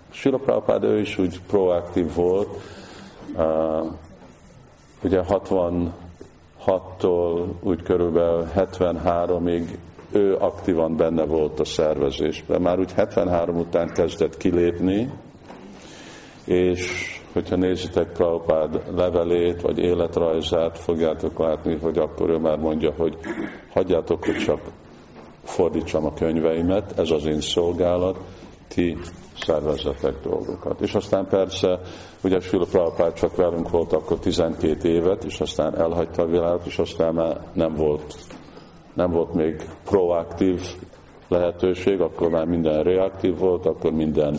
Sila 0.09 0.37
Prabhupád, 0.37 0.83
ő 0.83 0.99
is 0.99 1.17
úgy 1.17 1.41
proaktív 1.47 2.15
volt. 2.15 2.47
Uh, 3.35 3.85
ugye 5.03 5.21
66-tól 5.29 7.45
úgy 7.61 7.83
körülbelül 7.83 8.47
73-ig 8.55 9.77
ő 10.11 10.35
aktívan 10.35 10.95
benne 10.95 11.25
volt 11.25 11.59
a 11.59 11.65
szervezésben. 11.65 12.61
Már 12.61 12.79
úgy 12.79 12.93
73 12.93 13.57
után 13.57 13.93
kezdett 13.93 14.37
kilépni, 14.37 15.11
és 16.45 17.11
hogyha 17.33 17.55
nézitek 17.55 18.11
Prabhupád 18.11 18.81
levelét, 18.95 19.61
vagy 19.61 19.77
életrajzát, 19.77 20.77
fogjátok 20.77 21.39
látni, 21.39 21.77
hogy 21.81 21.97
akkor 21.97 22.29
ő 22.29 22.37
már 22.37 22.57
mondja, 22.57 22.93
hogy 22.97 23.17
hagyjátok, 23.73 24.25
hogy 24.25 24.37
csak 24.37 24.59
fordítsam 25.43 26.05
a 26.05 26.13
könyveimet, 26.13 26.99
ez 26.99 27.11
az 27.11 27.25
én 27.25 27.41
szolgálat, 27.41 28.17
ti 28.67 28.97
szervezetek 29.45 30.13
dolgokat. 30.23 30.81
És 30.81 30.93
aztán 30.93 31.27
persze, 31.27 31.79
ugye 32.23 32.39
Sula 32.39 32.65
Prabhupád 32.65 33.13
csak 33.13 33.35
velünk 33.35 33.69
volt 33.69 33.93
akkor 33.93 34.19
12 34.19 34.89
évet, 34.89 35.23
és 35.23 35.39
aztán 35.39 35.77
elhagyta 35.77 36.21
a 36.21 36.25
világot, 36.25 36.65
és 36.65 36.77
aztán 36.77 37.13
már 37.13 37.37
nem 37.53 37.73
volt, 37.73 38.15
nem 38.93 39.11
volt 39.11 39.33
még 39.33 39.55
proaktív 39.85 40.61
lehetőség, 41.27 41.99
akkor 41.99 42.29
már 42.29 42.45
minden 42.45 42.83
reaktív 42.83 43.37
volt, 43.37 43.65
akkor 43.65 43.91
minden, 43.91 44.37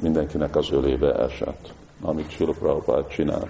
mindenkinek 0.00 0.56
az 0.56 0.70
ölébe 0.70 1.14
esett, 1.14 1.72
amit 2.02 2.30
Sula 2.30 2.52
Prabhupád 2.52 3.06
csinált. 3.06 3.48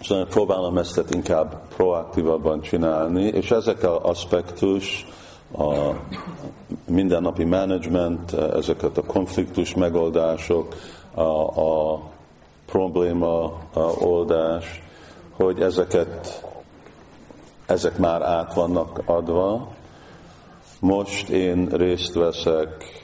Szóval 0.00 0.26
próbálom 0.26 0.78
ezt 0.78 1.02
inkább 1.10 1.68
proaktívabban 1.76 2.60
csinálni, 2.60 3.22
és 3.22 3.50
ezek 3.50 3.82
az 3.82 3.98
aspektus, 4.02 5.06
a 5.58 5.92
mindennapi 6.88 7.44
menedzsment, 7.44 8.32
ezeket 8.32 8.98
a 8.98 9.04
konfliktus 9.04 9.74
megoldások, 9.74 10.74
a, 11.14 11.60
a 11.60 12.00
probléma 12.66 13.42
a 13.72 13.80
oldás, 14.00 14.82
hogy 15.36 15.60
ezeket, 15.60 16.44
ezek 17.66 17.98
már 17.98 18.22
át 18.22 18.54
vannak 18.54 19.02
adva. 19.04 19.68
Most 20.80 21.28
én 21.28 21.66
részt 21.66 22.14
veszek 22.14 23.03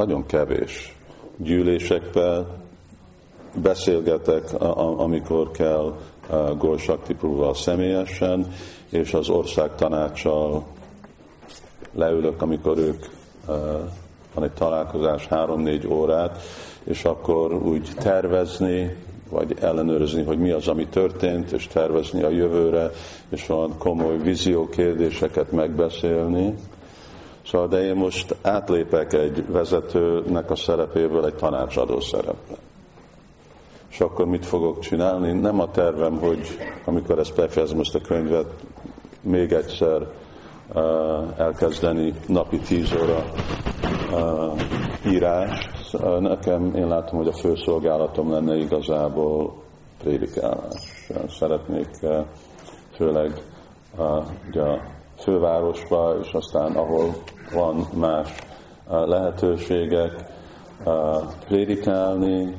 nagyon 0.00 0.26
kevés 0.26 0.96
gyűlésekben, 1.36 2.46
beszélgetek, 3.62 4.60
amikor 4.96 5.50
kell 5.50 5.94
Gorsakti 6.58 7.14
Prúval 7.14 7.54
személyesen, 7.54 8.52
és 8.88 9.14
az 9.14 9.28
ország 9.28 9.74
tanácsal 9.74 10.64
leülök, 11.94 12.42
amikor 12.42 12.78
ők 12.78 13.04
van 14.34 14.44
egy 14.44 14.50
találkozás 14.50 15.26
három-négy 15.26 15.86
órát, 15.86 16.42
és 16.84 17.04
akkor 17.04 17.52
úgy 17.52 17.90
tervezni, 17.96 18.96
vagy 19.30 19.56
ellenőrizni, 19.60 20.22
hogy 20.22 20.38
mi 20.38 20.50
az, 20.50 20.68
ami 20.68 20.86
történt, 20.86 21.52
és 21.52 21.66
tervezni 21.66 22.22
a 22.22 22.28
jövőre, 22.28 22.90
és 23.28 23.46
van 23.46 23.78
komoly 23.78 24.18
vízió 24.18 24.68
kérdéseket 24.68 25.52
megbeszélni. 25.52 26.54
Szóval, 27.46 27.68
de 27.68 27.84
én 27.84 27.94
most 27.94 28.36
átlépek 28.42 29.12
egy 29.12 29.46
vezetőnek 29.46 30.50
a 30.50 30.56
szerepéből 30.56 31.26
egy 31.26 31.34
tanácsadó 31.34 32.00
szerepre 32.00 32.56
és 33.90 34.00
akkor 34.00 34.26
mit 34.26 34.46
fogok 34.46 34.78
csinálni. 34.78 35.32
Nem 35.32 35.60
a 35.60 35.70
tervem, 35.70 36.18
hogy 36.18 36.58
amikor 36.84 37.18
ezt 37.18 37.34
befejezem 37.34 37.80
ezt 37.80 37.94
a 37.94 38.00
könyvet, 38.00 38.46
még 39.20 39.52
egyszer 39.52 40.06
uh, 40.74 40.84
elkezdeni 41.36 42.14
napi 42.26 42.58
tíz 42.58 42.92
óra 43.02 43.24
uh, 44.12 44.60
írás. 45.12 45.68
Uh, 45.92 46.20
nekem 46.20 46.74
én 46.74 46.88
látom, 46.88 47.18
hogy 47.18 47.28
a 47.28 47.32
főszolgálatom 47.32 48.30
lenne 48.30 48.56
igazából 48.56 49.62
prédikálás. 50.02 51.10
Szeretnék 51.28 51.88
uh, 52.02 52.24
főleg 52.94 53.42
uh, 53.96 54.24
ugye 54.48 54.62
fővárosba, 55.22 56.14
és 56.22 56.32
aztán 56.32 56.72
ahol 56.72 57.14
van 57.52 57.86
más 57.94 58.34
uh, 58.88 59.06
lehetőségek, 59.06 60.12
uh, 60.84 61.22
prédikálni, 61.46 62.56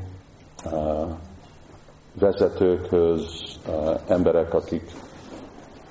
vezetőkhöz, 2.19 3.60
emberek, 4.08 4.54
akik 4.54 4.91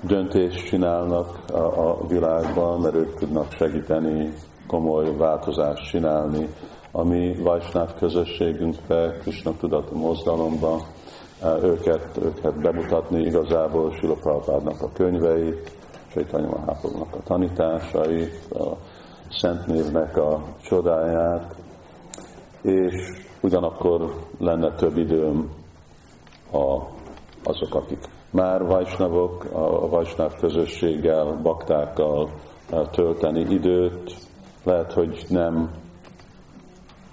döntést 0.01 0.65
csinálnak 0.65 1.39
a 1.75 2.07
világban, 2.07 2.79
mert 2.79 2.95
ők 2.95 3.15
tudnak 3.15 3.51
segíteni, 3.51 4.33
komoly 4.67 5.15
változást 5.17 5.89
csinálni, 5.89 6.47
ami 6.91 7.35
Vajsnáv 7.41 7.93
közösségünkbe, 7.93 9.17
Krishna 9.21 9.53
tudati 9.59 9.95
mozdalomba, 9.95 10.81
őket, 11.63 12.17
őket 12.23 12.61
bemutatni 12.61 13.21
igazából 13.21 13.91
Sila 13.91 14.13
Prabhupádnak 14.13 14.81
a 14.81 14.91
könyveit, 14.93 15.71
Chaitanya 16.13 16.47
Mahaprabhunak 16.47 17.15
a 17.15 17.23
tanításait, 17.23 18.51
a 18.53 18.77
Szent 19.29 19.67
Névnek 19.67 20.17
a 20.17 20.43
csodáját, 20.61 21.55
és 22.61 22.93
ugyanakkor 23.41 24.15
lenne 24.37 24.75
több 24.75 24.97
időm 24.97 25.49
a, 26.51 26.77
azok, 27.43 27.75
akik 27.75 28.03
már 28.31 28.65
vajsnavok, 28.65 29.45
a 29.53 29.89
vajsnáv 29.89 30.35
közösséggel, 30.39 31.39
baktákkal 31.43 32.29
tölteni 32.91 33.39
időt, 33.39 34.15
lehet, 34.63 34.93
hogy 34.93 35.25
nem 35.29 35.71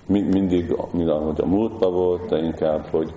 mindig, 0.06 0.76
mint 0.90 1.08
ahogy 1.08 1.40
a 1.40 1.46
múltban 1.46 1.92
volt, 1.92 2.28
de 2.28 2.38
inkább, 2.38 2.86
hogy 2.86 3.14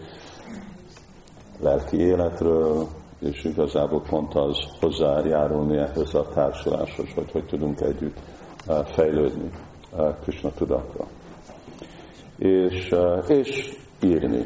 lelki 1.59 1.97
életről, 1.97 2.87
és 3.21 3.43
igazából 3.43 4.01
pont 4.01 4.35
az 4.35 4.57
hozzájárulni 4.79 5.77
ehhez 5.77 6.13
a 6.13 6.27
társuláshoz, 6.33 7.07
hogy 7.15 7.31
hogy 7.31 7.45
tudunk 7.45 7.81
együtt 7.81 8.17
fejlődni 8.85 9.49
Krishna 10.21 10.51
tudatra 10.51 11.07
és, 12.41 12.95
és 13.27 13.77
írni. 14.01 14.45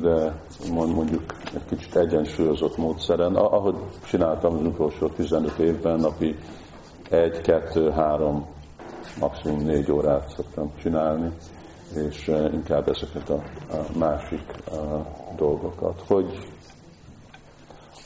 de 0.00 0.40
mondjuk 0.70 1.34
egy 1.54 1.64
kicsit 1.68 1.96
egyensúlyozott 1.96 2.76
módszeren, 2.76 3.34
ahogy 3.34 3.76
csináltam 4.06 4.54
az 4.54 4.62
utolsó 4.62 5.08
15 5.08 5.58
évben, 5.58 6.00
napi 6.00 6.36
egy, 7.10 7.40
kettő, 7.40 7.90
három, 7.90 8.46
maximum 9.20 9.60
négy 9.60 9.92
órát 9.92 10.28
szoktam 10.28 10.72
csinálni, 10.82 11.30
és 11.94 12.26
inkább 12.52 12.88
ezeket 12.88 13.30
a, 13.30 13.42
másik 13.98 14.54
dolgokat, 15.36 16.02
hogy 16.06 16.38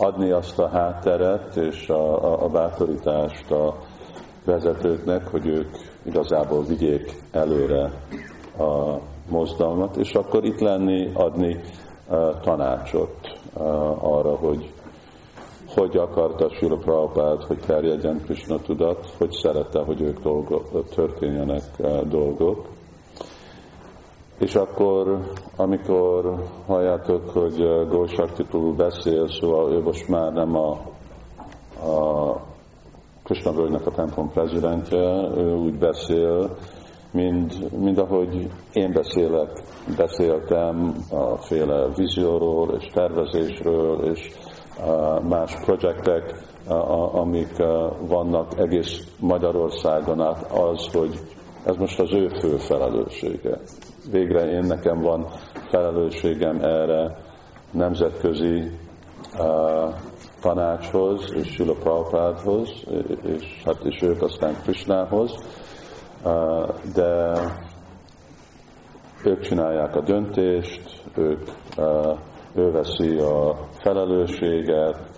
adni 0.00 0.30
azt 0.30 0.58
a 0.58 0.68
hátteret 0.68 1.56
és 1.56 1.88
a, 1.88 2.24
a, 2.24 2.44
a 2.44 2.48
bátorítást 2.48 3.50
a 3.50 3.76
vezetőknek, 4.44 5.28
hogy 5.28 5.46
ők 5.46 5.68
igazából 6.02 6.64
vigyék 6.64 7.14
előre 7.30 7.90
a 8.58 8.98
mozdalmat, 9.28 9.96
és 9.96 10.12
akkor 10.12 10.44
itt 10.44 10.60
lenni, 10.60 11.10
adni 11.14 11.60
uh, 12.08 12.40
tanácsot 12.40 13.38
uh, 13.54 13.62
arra, 14.04 14.36
hogy 14.36 14.72
hogy 15.74 15.96
akarta 15.96 16.48
Sula 16.50 16.76
Prabhupád, 16.76 17.42
hogy 17.42 17.58
terjedjen 17.58 18.20
Krishna 18.24 18.58
tudat, 18.58 19.14
hogy 19.18 19.30
szerette, 19.30 19.80
hogy 19.80 20.00
ők 20.00 20.20
dolgok, 20.20 20.88
történjenek 20.88 21.62
uh, 21.78 22.00
dolgok. 22.00 22.66
És 24.40 24.54
akkor, 24.54 25.20
amikor 25.56 26.34
halljátok, 26.66 27.30
hogy 27.30 27.88
Gósaktitul 27.88 28.74
beszél, 28.74 29.28
szóval 29.28 29.72
ő 29.72 29.82
most 29.82 30.08
már 30.08 30.32
nem 30.32 30.56
a, 30.56 30.70
a 31.90 32.36
Krishna 33.22 33.50
a 33.84 33.90
templom 33.90 34.30
prezidentje, 34.30 35.30
ő 35.36 35.54
úgy 35.54 35.78
beszél, 35.78 36.56
mint, 37.12 37.80
mint 37.80 37.98
ahogy 37.98 38.50
én 38.72 38.92
beszélek, 38.92 39.50
beszéltem 39.96 40.94
a 41.10 41.36
féle 41.36 41.88
vízióról 41.96 42.74
és 42.78 42.86
tervezésről 42.92 44.12
és 44.12 44.30
más 45.28 45.54
projektek, 45.64 46.44
amik 47.12 47.56
vannak 48.08 48.58
egész 48.58 49.16
Magyarországon 49.18 50.20
át, 50.20 50.52
az, 50.52 50.92
hogy 50.92 51.20
ez 51.64 51.76
most 51.76 52.00
az 52.00 52.12
ő 52.12 52.28
fő 52.28 52.56
felelőssége. 52.56 53.58
Végre 54.10 54.50
én 54.50 54.64
nekem 54.64 55.00
van 55.00 55.26
felelősségem 55.70 56.60
erre 56.62 57.16
nemzetközi 57.72 58.70
uh, 59.38 59.94
tanácshoz 60.40 61.32
és 61.34 61.52
Sula 61.52 61.72
Prabhupádhoz, 61.72 62.70
és 63.22 63.62
hát 63.64 63.84
és 63.84 64.02
ők 64.02 64.22
aztán 64.22 64.54
Krishnához, 64.62 65.32
de 66.94 67.32
ők 69.24 69.40
csinálják 69.40 69.96
a 69.96 70.00
döntést, 70.00 71.02
ők, 71.16 71.48
ő 72.54 72.70
veszi 72.70 73.16
a 73.18 73.56
felelősséget, 73.72 75.08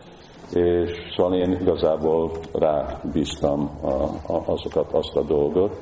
és 0.53 0.91
szóval 1.17 1.35
én 1.35 1.53
igazából 1.61 2.31
rábíztam 2.53 3.71
azokat, 4.47 4.93
azt 4.93 5.17
a 5.17 5.23
dolgot. 5.23 5.77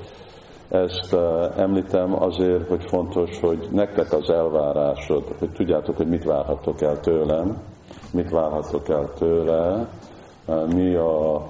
Ezt 0.70 1.14
említem 1.56 2.22
azért, 2.22 2.68
hogy 2.68 2.85
fontos, 2.85 3.40
hogy 3.40 3.68
nektek 3.70 4.12
az 4.12 4.30
elvárásod, 4.30 5.24
hogy 5.38 5.50
tudjátok, 5.50 5.96
hogy 5.96 6.09
mit 6.09 6.24
várhatok 6.24 6.80
el 6.80 7.00
tőlem, 7.00 7.62
mit 8.12 8.30
várhatok 8.30 8.88
el 8.88 9.12
tőle, 9.18 9.88
mi 10.74 10.94
a 10.94 11.42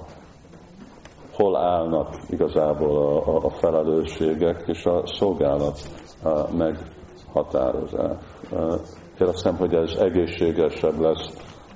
hol 1.33 1.57
állnak 1.57 2.15
igazából 2.29 2.97
a, 2.97 3.35
a, 3.35 3.45
a 3.45 3.49
felelősségek 3.49 4.63
és 4.67 4.85
a 4.85 5.03
szolgálat 5.05 5.79
a 6.23 6.55
meghatározás. 6.57 8.17
Én 9.19 9.27
azt 9.27 9.35
hiszem, 9.35 9.55
hogy 9.55 9.73
ez 9.73 9.95
egészségesebb 9.99 10.99
lesz 10.99 11.33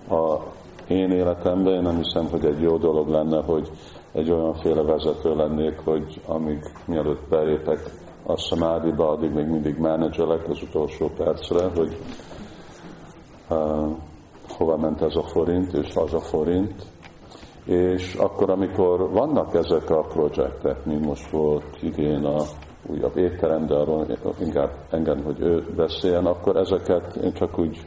a 0.09 0.39
én 0.87 1.11
életemben. 1.11 1.73
Én 1.73 1.81
nem 1.81 1.95
hiszem, 1.95 2.25
hogy 2.29 2.45
egy 2.45 2.61
jó 2.61 2.77
dolog 2.77 3.07
lenne, 3.07 3.41
hogy 3.41 3.69
egy 4.15 4.31
olyanféle 4.31 4.81
vezető 4.81 5.35
lennék, 5.35 5.79
hogy 5.79 6.21
amíg 6.25 6.59
mielőtt 6.85 7.29
belépek 7.29 7.79
a 8.25 8.37
szamádiba, 8.37 9.09
addig 9.09 9.31
még 9.31 9.47
mindig 9.47 9.77
menedzselek 9.77 10.49
az 10.49 10.61
utolsó 10.61 11.09
percre, 11.17 11.69
hogy 11.75 11.97
uh, 13.49 13.97
hova 14.57 14.77
ment 14.77 15.01
ez 15.01 15.15
a 15.15 15.23
forint, 15.23 15.73
és 15.73 15.95
az 15.95 16.13
a 16.13 16.19
forint, 16.19 16.73
és 17.65 18.13
akkor, 18.13 18.49
amikor 18.49 19.11
vannak 19.11 19.53
ezek 19.53 19.89
a 19.89 20.01
projektek, 20.01 20.85
mint 20.85 21.05
most 21.05 21.29
volt 21.29 21.77
idén 21.81 22.25
a 22.25 22.43
újabb 22.87 23.17
étterem, 23.17 23.65
de 23.65 23.75
arról 23.75 24.05
inkább 24.39 24.71
engem, 24.89 25.23
hogy 25.23 25.39
ő 25.39 25.63
beszéljen, 25.75 26.25
akkor 26.25 26.55
ezeket 26.55 27.15
én 27.15 27.33
csak 27.33 27.59
úgy 27.59 27.85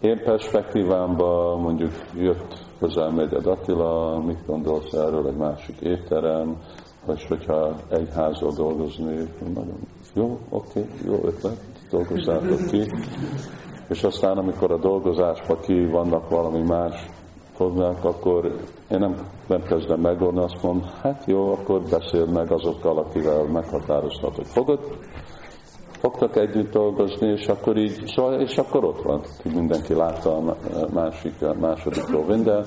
én 0.00 0.22
perspektívámban 0.22 1.60
mondjuk 1.60 1.92
jött 2.14 2.65
hozzám 2.78 3.18
egy 3.18 3.46
Attila, 3.46 4.20
mit 4.26 4.46
gondolsz 4.46 4.92
erről, 4.92 5.28
egy 5.28 5.36
másik 5.36 5.80
étterem, 5.80 6.56
vagy 7.06 7.26
hogyha 7.26 7.76
egy 7.88 8.08
házal 8.14 8.52
dolgozni, 8.56 9.28
nagyon 9.54 9.78
jó, 10.14 10.38
oké, 10.48 10.80
okay, 10.80 10.90
jó 11.04 11.20
ötlet, 11.24 11.60
dolgozzátok 11.90 12.66
ki. 12.70 12.90
És 13.88 14.02
aztán, 14.02 14.38
amikor 14.38 14.70
a 14.70 14.78
dolgozásban 14.78 15.60
ki 15.60 15.86
vannak 15.86 16.28
valami 16.28 16.62
más 16.62 17.06
fognak, 17.54 18.04
akkor 18.04 18.44
én 18.90 18.98
nem, 18.98 19.16
nem 19.46 19.62
kezdem 19.62 20.00
megoldani, 20.00 20.44
azt 20.44 20.62
mondom, 20.62 20.88
hát 21.02 21.24
jó, 21.26 21.52
akkor 21.52 21.82
beszél 21.90 22.26
meg 22.26 22.52
azokkal, 22.52 22.98
akivel 22.98 23.44
meghatároztat, 23.44 24.36
hogy 24.36 24.46
fogod, 24.46 24.98
fogtak 25.98 26.36
együtt 26.36 26.72
dolgozni, 26.72 27.28
és 27.28 27.46
akkor 27.46 27.76
így, 27.76 28.02
szóval, 28.06 28.40
és 28.40 28.56
akkor 28.56 28.84
ott 28.84 29.02
van, 29.02 29.22
mindenki 29.54 29.94
látta 29.94 30.36
a 30.36 30.56
másik, 30.92 31.42
a 31.42 31.54
második 31.60 32.10
Govinda, 32.10 32.64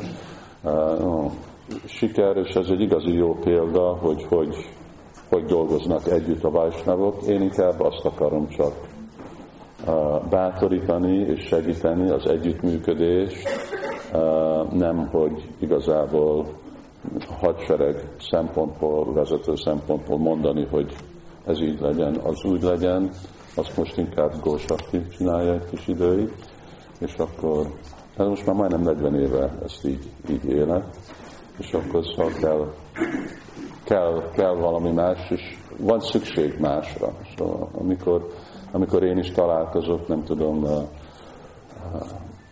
uh, 0.64 1.32
siker, 1.86 2.38
és 2.38 2.54
ez 2.56 2.70
egy 2.70 2.82
igazi 2.82 3.14
jó 3.14 3.34
példa, 3.34 3.98
hogy 4.02 4.24
hogy, 4.30 4.56
hogy 5.30 5.46
dolgoznak 5.46 6.08
együtt 6.08 6.44
a 6.44 6.50
Vajsnavok. 6.50 7.22
Én 7.28 7.42
inkább 7.42 7.80
azt 7.82 8.06
akarom 8.06 8.48
csak 8.48 8.74
bátorítani 10.30 11.18
és 11.18 11.46
segíteni 11.46 12.10
az 12.10 12.28
együttműködést, 12.28 13.50
nem, 14.72 15.08
hogy 15.12 15.50
igazából 15.60 16.46
hadsereg 17.40 18.08
szempontból, 18.20 19.14
vezető 19.14 19.56
szempontból 19.56 20.18
mondani, 20.18 20.68
hogy 20.72 20.96
ez 21.46 21.62
így 21.62 21.80
legyen, 21.80 22.16
az 22.16 22.44
úgy 22.44 22.62
legyen, 22.62 23.10
azt 23.56 23.78
most 23.78 23.98
inkább 23.98 24.40
Gósakti 24.42 25.08
csinálja 25.08 25.54
egy 25.54 25.70
kis 25.70 25.88
időig, 25.88 26.32
és 27.00 27.16
akkor, 27.16 27.68
hát 28.18 28.28
most 28.28 28.46
már 28.46 28.56
majdnem 28.56 28.82
40 28.82 29.16
éve 29.16 29.54
ezt 29.64 29.86
így, 29.86 30.10
így 30.30 30.46
élek, 30.46 30.84
és 31.58 31.74
akkor 31.74 32.06
szóval 32.06 32.32
kell, 32.42 32.74
kell, 33.84 34.30
kell 34.32 34.56
valami 34.56 34.92
más, 34.92 35.30
és 35.30 35.58
van 35.78 36.00
szükség 36.00 36.60
másra. 36.60 37.12
Szóval 37.38 37.70
amikor, 37.74 38.28
amikor 38.72 39.04
én 39.04 39.18
is 39.18 39.32
találkozok, 39.32 40.08
nem 40.08 40.24
tudom, 40.24 40.66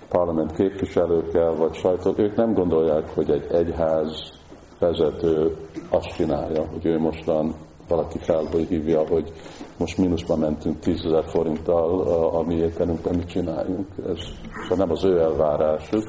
parlament 0.10 0.56
képviselőkkel, 0.56 1.54
vagy 1.54 1.74
sajtó, 1.74 2.14
ők 2.18 2.36
nem 2.36 2.54
gondolják, 2.54 3.10
hogy 3.16 3.30
egy 3.30 3.48
egyház 3.52 4.32
vezető 4.80 5.56
azt 5.90 6.16
csinálja, 6.16 6.66
hogy 6.72 6.86
ő 6.86 7.00
mostan 7.00 7.56
valaki 7.88 8.18
felhívja, 8.18 9.08
hogy 9.08 9.32
most 9.78 9.98
mínuszba 9.98 10.36
mentünk 10.36 10.80
10 10.80 11.06
ezer 11.06 11.24
forinttal 11.26 12.02
a, 12.02 12.38
a 12.38 12.44
mi 12.44 12.56
ételünkben, 12.56 13.16
mit 13.16 13.28
csináljunk. 13.28 13.88
Ez 14.08 14.18
szóval 14.62 14.78
nem 14.78 14.92
az 14.92 15.04
ő 15.04 15.20
elvárásuk. 15.20 16.04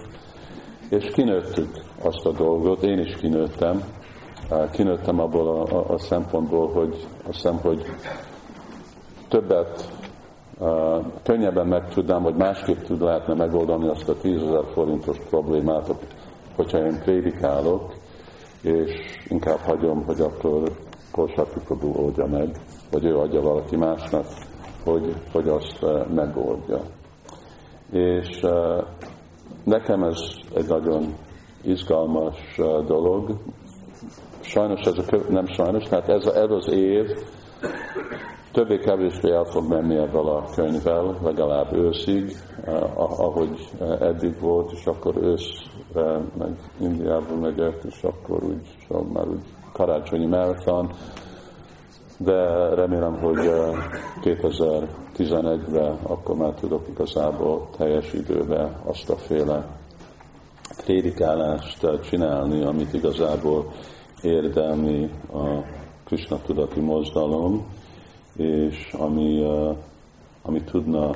És 0.89 1.11
kinőttük 1.13 1.71
azt 2.03 2.27
a 2.27 2.33
dolgot, 2.33 2.83
én 2.83 2.99
is 2.99 3.17
kinőttem, 3.17 3.83
kinőttem 4.71 5.21
abból 5.21 5.49
a, 5.49 5.77
a, 5.77 5.93
a 5.93 5.99
szempontból, 5.99 6.73
hogy 6.73 7.07
azt 7.27 7.35
hiszem, 7.35 7.57
hogy 7.57 7.85
többet 9.29 9.91
könnyebben 11.23 11.67
megtudnám, 11.67 12.23
hogy 12.23 12.35
másképp 12.35 12.79
tud 12.79 13.01
lehetne 13.01 13.35
megoldani 13.35 13.89
azt 13.89 14.09
a 14.09 14.17
10 14.17 14.43
forintos 14.73 15.19
problémát, 15.31 15.95
hogyha 16.57 16.79
én 16.79 17.01
prédikálok, 17.03 17.95
és 18.63 18.91
inkább 19.29 19.59
hagyom, 19.59 20.05
hogy 20.05 20.21
akkor 20.21 20.63
Prabhu 21.13 22.03
oldja 22.05 22.27
meg, 22.27 22.57
vagy 22.91 23.05
ő 23.05 23.17
adja 23.17 23.41
valaki 23.41 23.77
másnak, 23.77 24.27
hogy, 24.85 25.15
hogy 25.33 25.49
azt 25.49 25.79
uh, 25.83 26.09
megoldja. 26.09 26.81
És 27.91 28.41
uh, 28.43 28.85
nekem 29.65 30.03
ez 30.03 30.21
egy 30.55 30.69
nagyon 30.69 31.15
izgalmas 31.63 32.59
uh, 32.59 32.85
dolog. 32.85 33.31
Sajnos 34.41 34.81
ez 34.81 34.99
a, 34.99 35.17
nem 35.29 35.47
sajnos, 35.47 35.85
tehát 35.85 36.09
ez, 36.09 36.27
ez 36.27 36.51
az 36.51 36.69
év 36.73 37.07
többé-kevésbé 38.59 39.31
el 39.31 39.45
fog 39.45 39.69
menni 39.69 39.97
ebből 39.97 40.29
a 40.29 40.45
könyvvel, 40.55 41.19
legalább 41.23 41.73
őszig, 41.73 42.37
eh, 42.65 42.99
ahogy 43.21 43.69
eh, 43.81 44.01
eddig 44.01 44.41
volt, 44.41 44.73
és 44.73 44.87
akkor 44.87 45.17
őszre 45.17 46.21
meg 46.39 46.57
Indiába 46.81 47.37
megyek, 47.41 47.83
és 47.89 48.03
akkor 48.03 48.45
úgy, 48.45 48.77
szóval 48.89 49.05
már 49.13 49.29
úgy 49.29 49.43
karácsonyi 49.79 50.27
marathon, 50.27 50.91
de 52.17 52.69
remélem, 52.75 53.19
hogy 53.21 53.51
2010 54.21 55.07
11-re, 55.19 55.99
akkor 56.03 56.37
már 56.37 56.53
tudok 56.53 56.89
igazából 56.89 57.69
teljes 57.77 58.13
időbe 58.13 58.81
azt 58.85 59.11
a 59.11 59.17
féle 59.17 59.67
prédikálást 60.85 61.87
csinálni, 62.01 62.65
amit 62.65 62.93
igazából 62.93 63.73
érdemli 64.23 65.11
a 65.33 65.65
Krishna 66.05 66.39
tudati 66.43 66.81
mozdalom, 66.81 67.67
és 68.37 68.93
ami, 68.93 69.45
ami 70.43 70.63
tudna, 70.63 71.11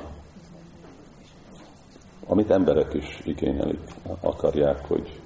amit 2.27 2.51
emberek 2.51 2.93
is 2.93 3.21
igényelik, 3.25 3.81
akarják, 4.21 4.87
hogy 4.87 5.21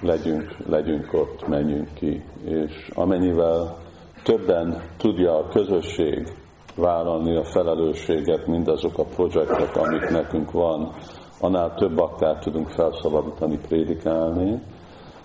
legyünk, 0.00 0.56
legyünk 0.66 1.12
ott, 1.12 1.48
menjünk 1.48 1.88
ki. 1.94 2.22
És 2.44 2.90
amennyivel 2.94 3.76
többen 4.22 4.82
tudja 4.96 5.38
a 5.38 5.48
közösség 5.48 6.32
vállalni 6.76 7.36
a 7.36 7.44
felelősséget, 7.44 8.46
mindazok 8.46 8.98
a 8.98 9.04
projektek, 9.04 9.76
amik 9.76 10.10
nekünk 10.10 10.50
van, 10.50 10.92
annál 11.40 11.74
több 11.74 11.98
akár 11.98 12.38
tudunk 12.38 12.68
felszabadítani, 12.68 13.58
prédikálni, 13.68 14.60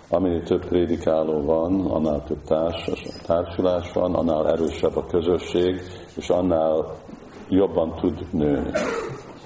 Aminél 0.08 0.42
több 0.42 0.64
prédikáló 0.66 1.42
van, 1.42 1.86
annál 1.86 2.22
több 2.24 2.42
társ, 2.44 2.90
társulás 3.26 3.92
van, 3.92 4.14
annál 4.14 4.48
erősebb 4.48 4.96
a 4.96 5.06
közösség, 5.06 5.80
és 6.16 6.28
annál 6.28 6.96
jobban 7.48 7.94
tud 7.94 8.26
nőni. 8.30 8.70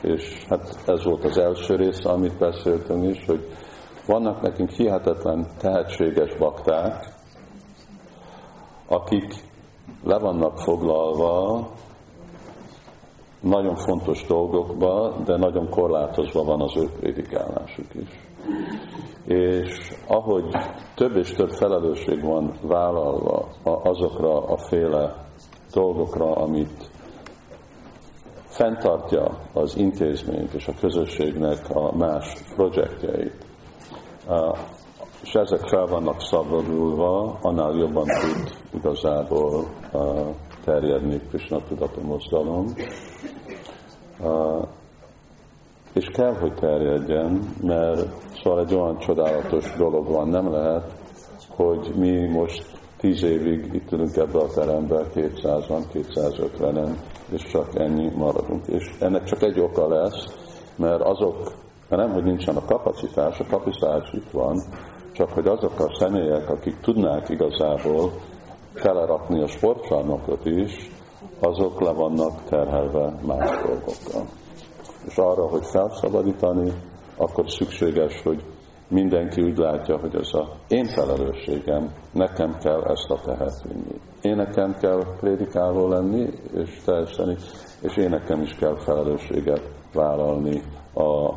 És 0.02 0.44
hát 0.48 0.82
ez 0.86 1.04
volt 1.04 1.24
az 1.24 1.38
első 1.38 1.74
része, 1.74 2.08
amit 2.08 2.38
beszéltünk 2.38 3.16
is, 3.16 3.26
hogy 3.26 3.46
vannak 4.08 4.42
nekünk 4.42 4.70
hihetetlen 4.70 5.46
tehetséges 5.58 6.36
bakták, 6.36 7.14
akik 8.86 9.34
le 10.04 10.18
vannak 10.18 10.58
foglalva 10.58 11.66
nagyon 13.40 13.76
fontos 13.76 14.26
dolgokba, 14.26 15.16
de 15.24 15.36
nagyon 15.36 15.68
korlátozva 15.68 16.44
van 16.44 16.60
az 16.60 16.76
ő 16.76 16.88
prédikálásuk 17.00 17.94
is. 17.94 18.26
És 19.24 19.92
ahogy 20.06 20.44
több 20.94 21.16
és 21.16 21.32
több 21.32 21.50
felelősség 21.50 22.22
van 22.22 22.52
vállalva 22.62 23.48
azokra 23.62 24.46
a 24.46 24.56
féle 24.56 25.26
dolgokra, 25.72 26.32
amit 26.32 26.90
fenntartja 28.44 29.38
az 29.52 29.76
intézményt 29.76 30.52
és 30.52 30.68
a 30.68 30.74
közösségnek 30.80 31.70
a 31.70 31.96
más 31.96 32.32
projektjeit, 32.56 33.47
és 35.22 35.32
ezek 35.32 35.68
fel 35.68 35.86
vannak 35.86 36.20
szabadulva, 36.20 37.38
annál 37.42 37.74
jobban 37.74 38.04
tud 38.04 38.56
igazából 38.74 39.64
terjedni 40.64 41.20
Krishna 41.28 41.60
tudatú 41.68 42.00
mozdalom. 42.00 42.74
És 45.92 46.06
kell, 46.12 46.34
hogy 46.34 46.54
terjedjen, 46.54 47.54
mert 47.62 48.06
szóval 48.42 48.60
egy 48.60 48.74
olyan 48.74 48.98
csodálatos 48.98 49.76
dolog 49.76 50.06
van, 50.06 50.28
nem 50.28 50.52
lehet, 50.52 50.92
hogy 51.48 51.92
mi 51.96 52.26
most 52.26 52.78
tíz 52.96 53.22
évig 53.22 53.74
itt 53.74 53.92
ülünk 53.92 54.16
ebbe 54.16 54.38
a 54.38 54.46
terembe, 54.46 55.04
200-an, 55.14 55.82
250-en, 55.92 56.96
és 57.30 57.42
csak 57.42 57.78
ennyi 57.78 58.10
maradunk. 58.16 58.66
És 58.66 58.90
ennek 59.00 59.24
csak 59.24 59.42
egy 59.42 59.60
oka 59.60 59.88
lesz, 59.88 60.24
mert 60.76 61.02
azok, 61.02 61.52
mert 61.88 62.02
nem, 62.02 62.12
hogy 62.12 62.24
nincsen 62.24 62.56
a 62.56 62.64
kapacitás, 62.64 63.38
a 63.38 63.44
kapacitás 63.50 64.12
itt 64.12 64.30
van, 64.30 64.62
csak 65.12 65.30
hogy 65.30 65.46
azok 65.46 65.80
a 65.80 65.96
személyek, 65.98 66.50
akik 66.50 66.80
tudnák 66.80 67.28
igazából 67.28 68.12
telerakni 68.74 69.42
a 69.42 69.46
sportcsarnokot 69.46 70.44
is, 70.44 70.90
azok 71.40 71.80
le 71.80 71.92
vannak 71.92 72.44
terhelve 72.44 73.14
más 73.26 73.50
dolgokkal. 73.62 74.26
És 75.06 75.16
arra, 75.16 75.48
hogy 75.48 75.64
felszabadítani, 75.64 76.72
akkor 77.16 77.50
szükséges, 77.50 78.22
hogy 78.22 78.44
mindenki 78.88 79.42
úgy 79.42 79.56
látja, 79.56 79.98
hogy 79.98 80.14
ez 80.14 80.32
a 80.32 80.48
én 80.68 80.84
felelősségem, 80.84 81.92
nekem 82.12 82.56
kell 82.58 82.82
ezt 82.82 83.10
a 83.10 83.20
tehet 83.24 83.62
vinni. 83.62 84.00
Én 84.22 84.36
nekem 84.36 84.76
kell 84.80 85.02
prédikáló 85.20 85.88
lenni 85.88 86.28
és 86.54 86.80
teljesen, 86.84 87.36
és 87.80 87.96
én 87.96 88.08
nekem 88.08 88.40
is 88.42 88.54
kell 88.54 88.76
felelősséget 88.76 89.70
vállalni 89.92 90.62
a 90.94 91.32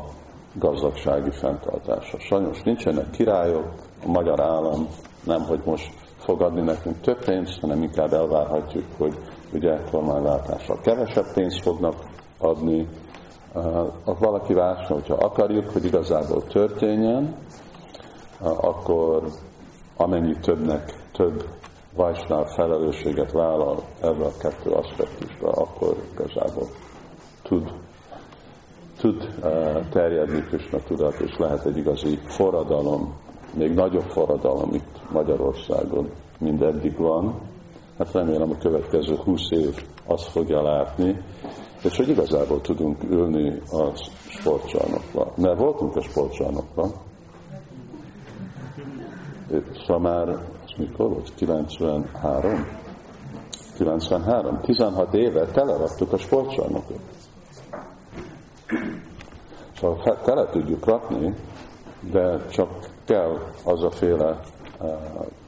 gazdagsági 0.54 1.30
fenntartása. 1.30 2.18
Sajnos 2.18 2.62
nincsenek 2.62 3.10
királyok, 3.10 3.72
a 4.04 4.10
magyar 4.10 4.40
állam 4.40 4.88
nem, 5.24 5.42
hogy 5.42 5.60
most 5.64 5.92
fogadni 6.18 6.60
nekünk 6.60 7.00
több 7.00 7.24
pénzt, 7.24 7.60
hanem 7.60 7.82
inkább 7.82 8.12
elvárhatjuk, 8.12 8.84
hogy 8.98 9.18
ugye 9.52 9.78
kormányváltással 9.90 10.80
kevesebb 10.80 11.32
pénzt 11.34 11.62
fognak 11.62 11.94
adni. 12.38 12.88
Uh, 13.54 14.18
valaki 14.18 14.54
vásna, 14.54 14.94
hogyha 14.94 15.14
akarjuk, 15.14 15.70
hogy 15.70 15.84
igazából 15.84 16.42
történjen, 16.46 17.36
akkor 18.40 19.22
amennyi 19.96 20.36
többnek 20.40 20.92
több 21.12 21.44
vajsnál 21.94 22.44
felelősséget 22.44 23.32
vállal 23.32 23.82
ebbe 24.00 24.24
a 24.24 24.36
kettő 24.38 24.70
aspektusba, 24.70 25.50
akkor 25.50 25.96
igazából 26.12 26.68
tud 27.42 27.72
tud 29.02 29.28
uh, 29.42 29.88
terjedni 29.88 30.40
Krishna 30.40 30.78
tudat, 30.78 31.20
és 31.20 31.36
lehet 31.38 31.66
egy 31.66 31.76
igazi 31.76 32.18
forradalom, 32.24 33.14
még 33.54 33.74
nagyobb 33.74 34.08
forradalom 34.08 34.74
itt 34.74 35.10
Magyarországon, 35.12 36.10
mint 36.38 36.62
eddig 36.62 36.96
van. 36.96 37.40
Hát 37.98 38.12
remélem 38.12 38.50
a 38.50 38.58
következő 38.58 39.14
20 39.14 39.50
év 39.50 39.86
azt 40.06 40.28
fogja 40.28 40.62
látni, 40.62 41.22
és 41.84 41.96
hogy 41.96 42.08
igazából 42.08 42.60
tudunk 42.60 43.02
ülni 43.10 43.60
a 43.70 43.90
sportcsarnokba. 44.28 45.32
Mert 45.36 45.58
voltunk 45.58 45.96
a 45.96 46.02
sportcsarnokban, 46.02 46.92
szóval 49.86 49.98
már, 49.98 50.28
ez 50.28 50.78
mikor 50.78 51.08
volt? 51.08 51.34
93? 51.34 52.66
93? 53.76 54.60
16 54.60 55.14
éve 55.14 55.46
teleraktuk 55.46 56.12
a 56.12 56.18
sportcsarnokot. 56.18 57.21
Szóval 59.80 60.20
tele 60.22 60.46
tudjuk 60.50 60.84
rakni, 60.84 61.34
de 62.00 62.46
csak 62.46 62.68
kell 63.04 63.38
az 63.64 63.82
a 63.82 63.90
féle 63.90 64.40
uh, 64.80 64.90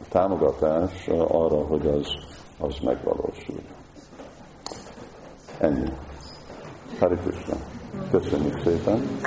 támogatás 0.09 1.09
uh, 1.09 1.35
arra, 1.35 1.67
hogy 1.67 1.87
az, 1.87 2.07
az 2.59 2.79
megvalósul. 2.83 3.61
Ennyi. 5.59 5.89
Hari. 7.01 7.17
Köszönjük 8.11 8.61
szépen. 8.65 9.19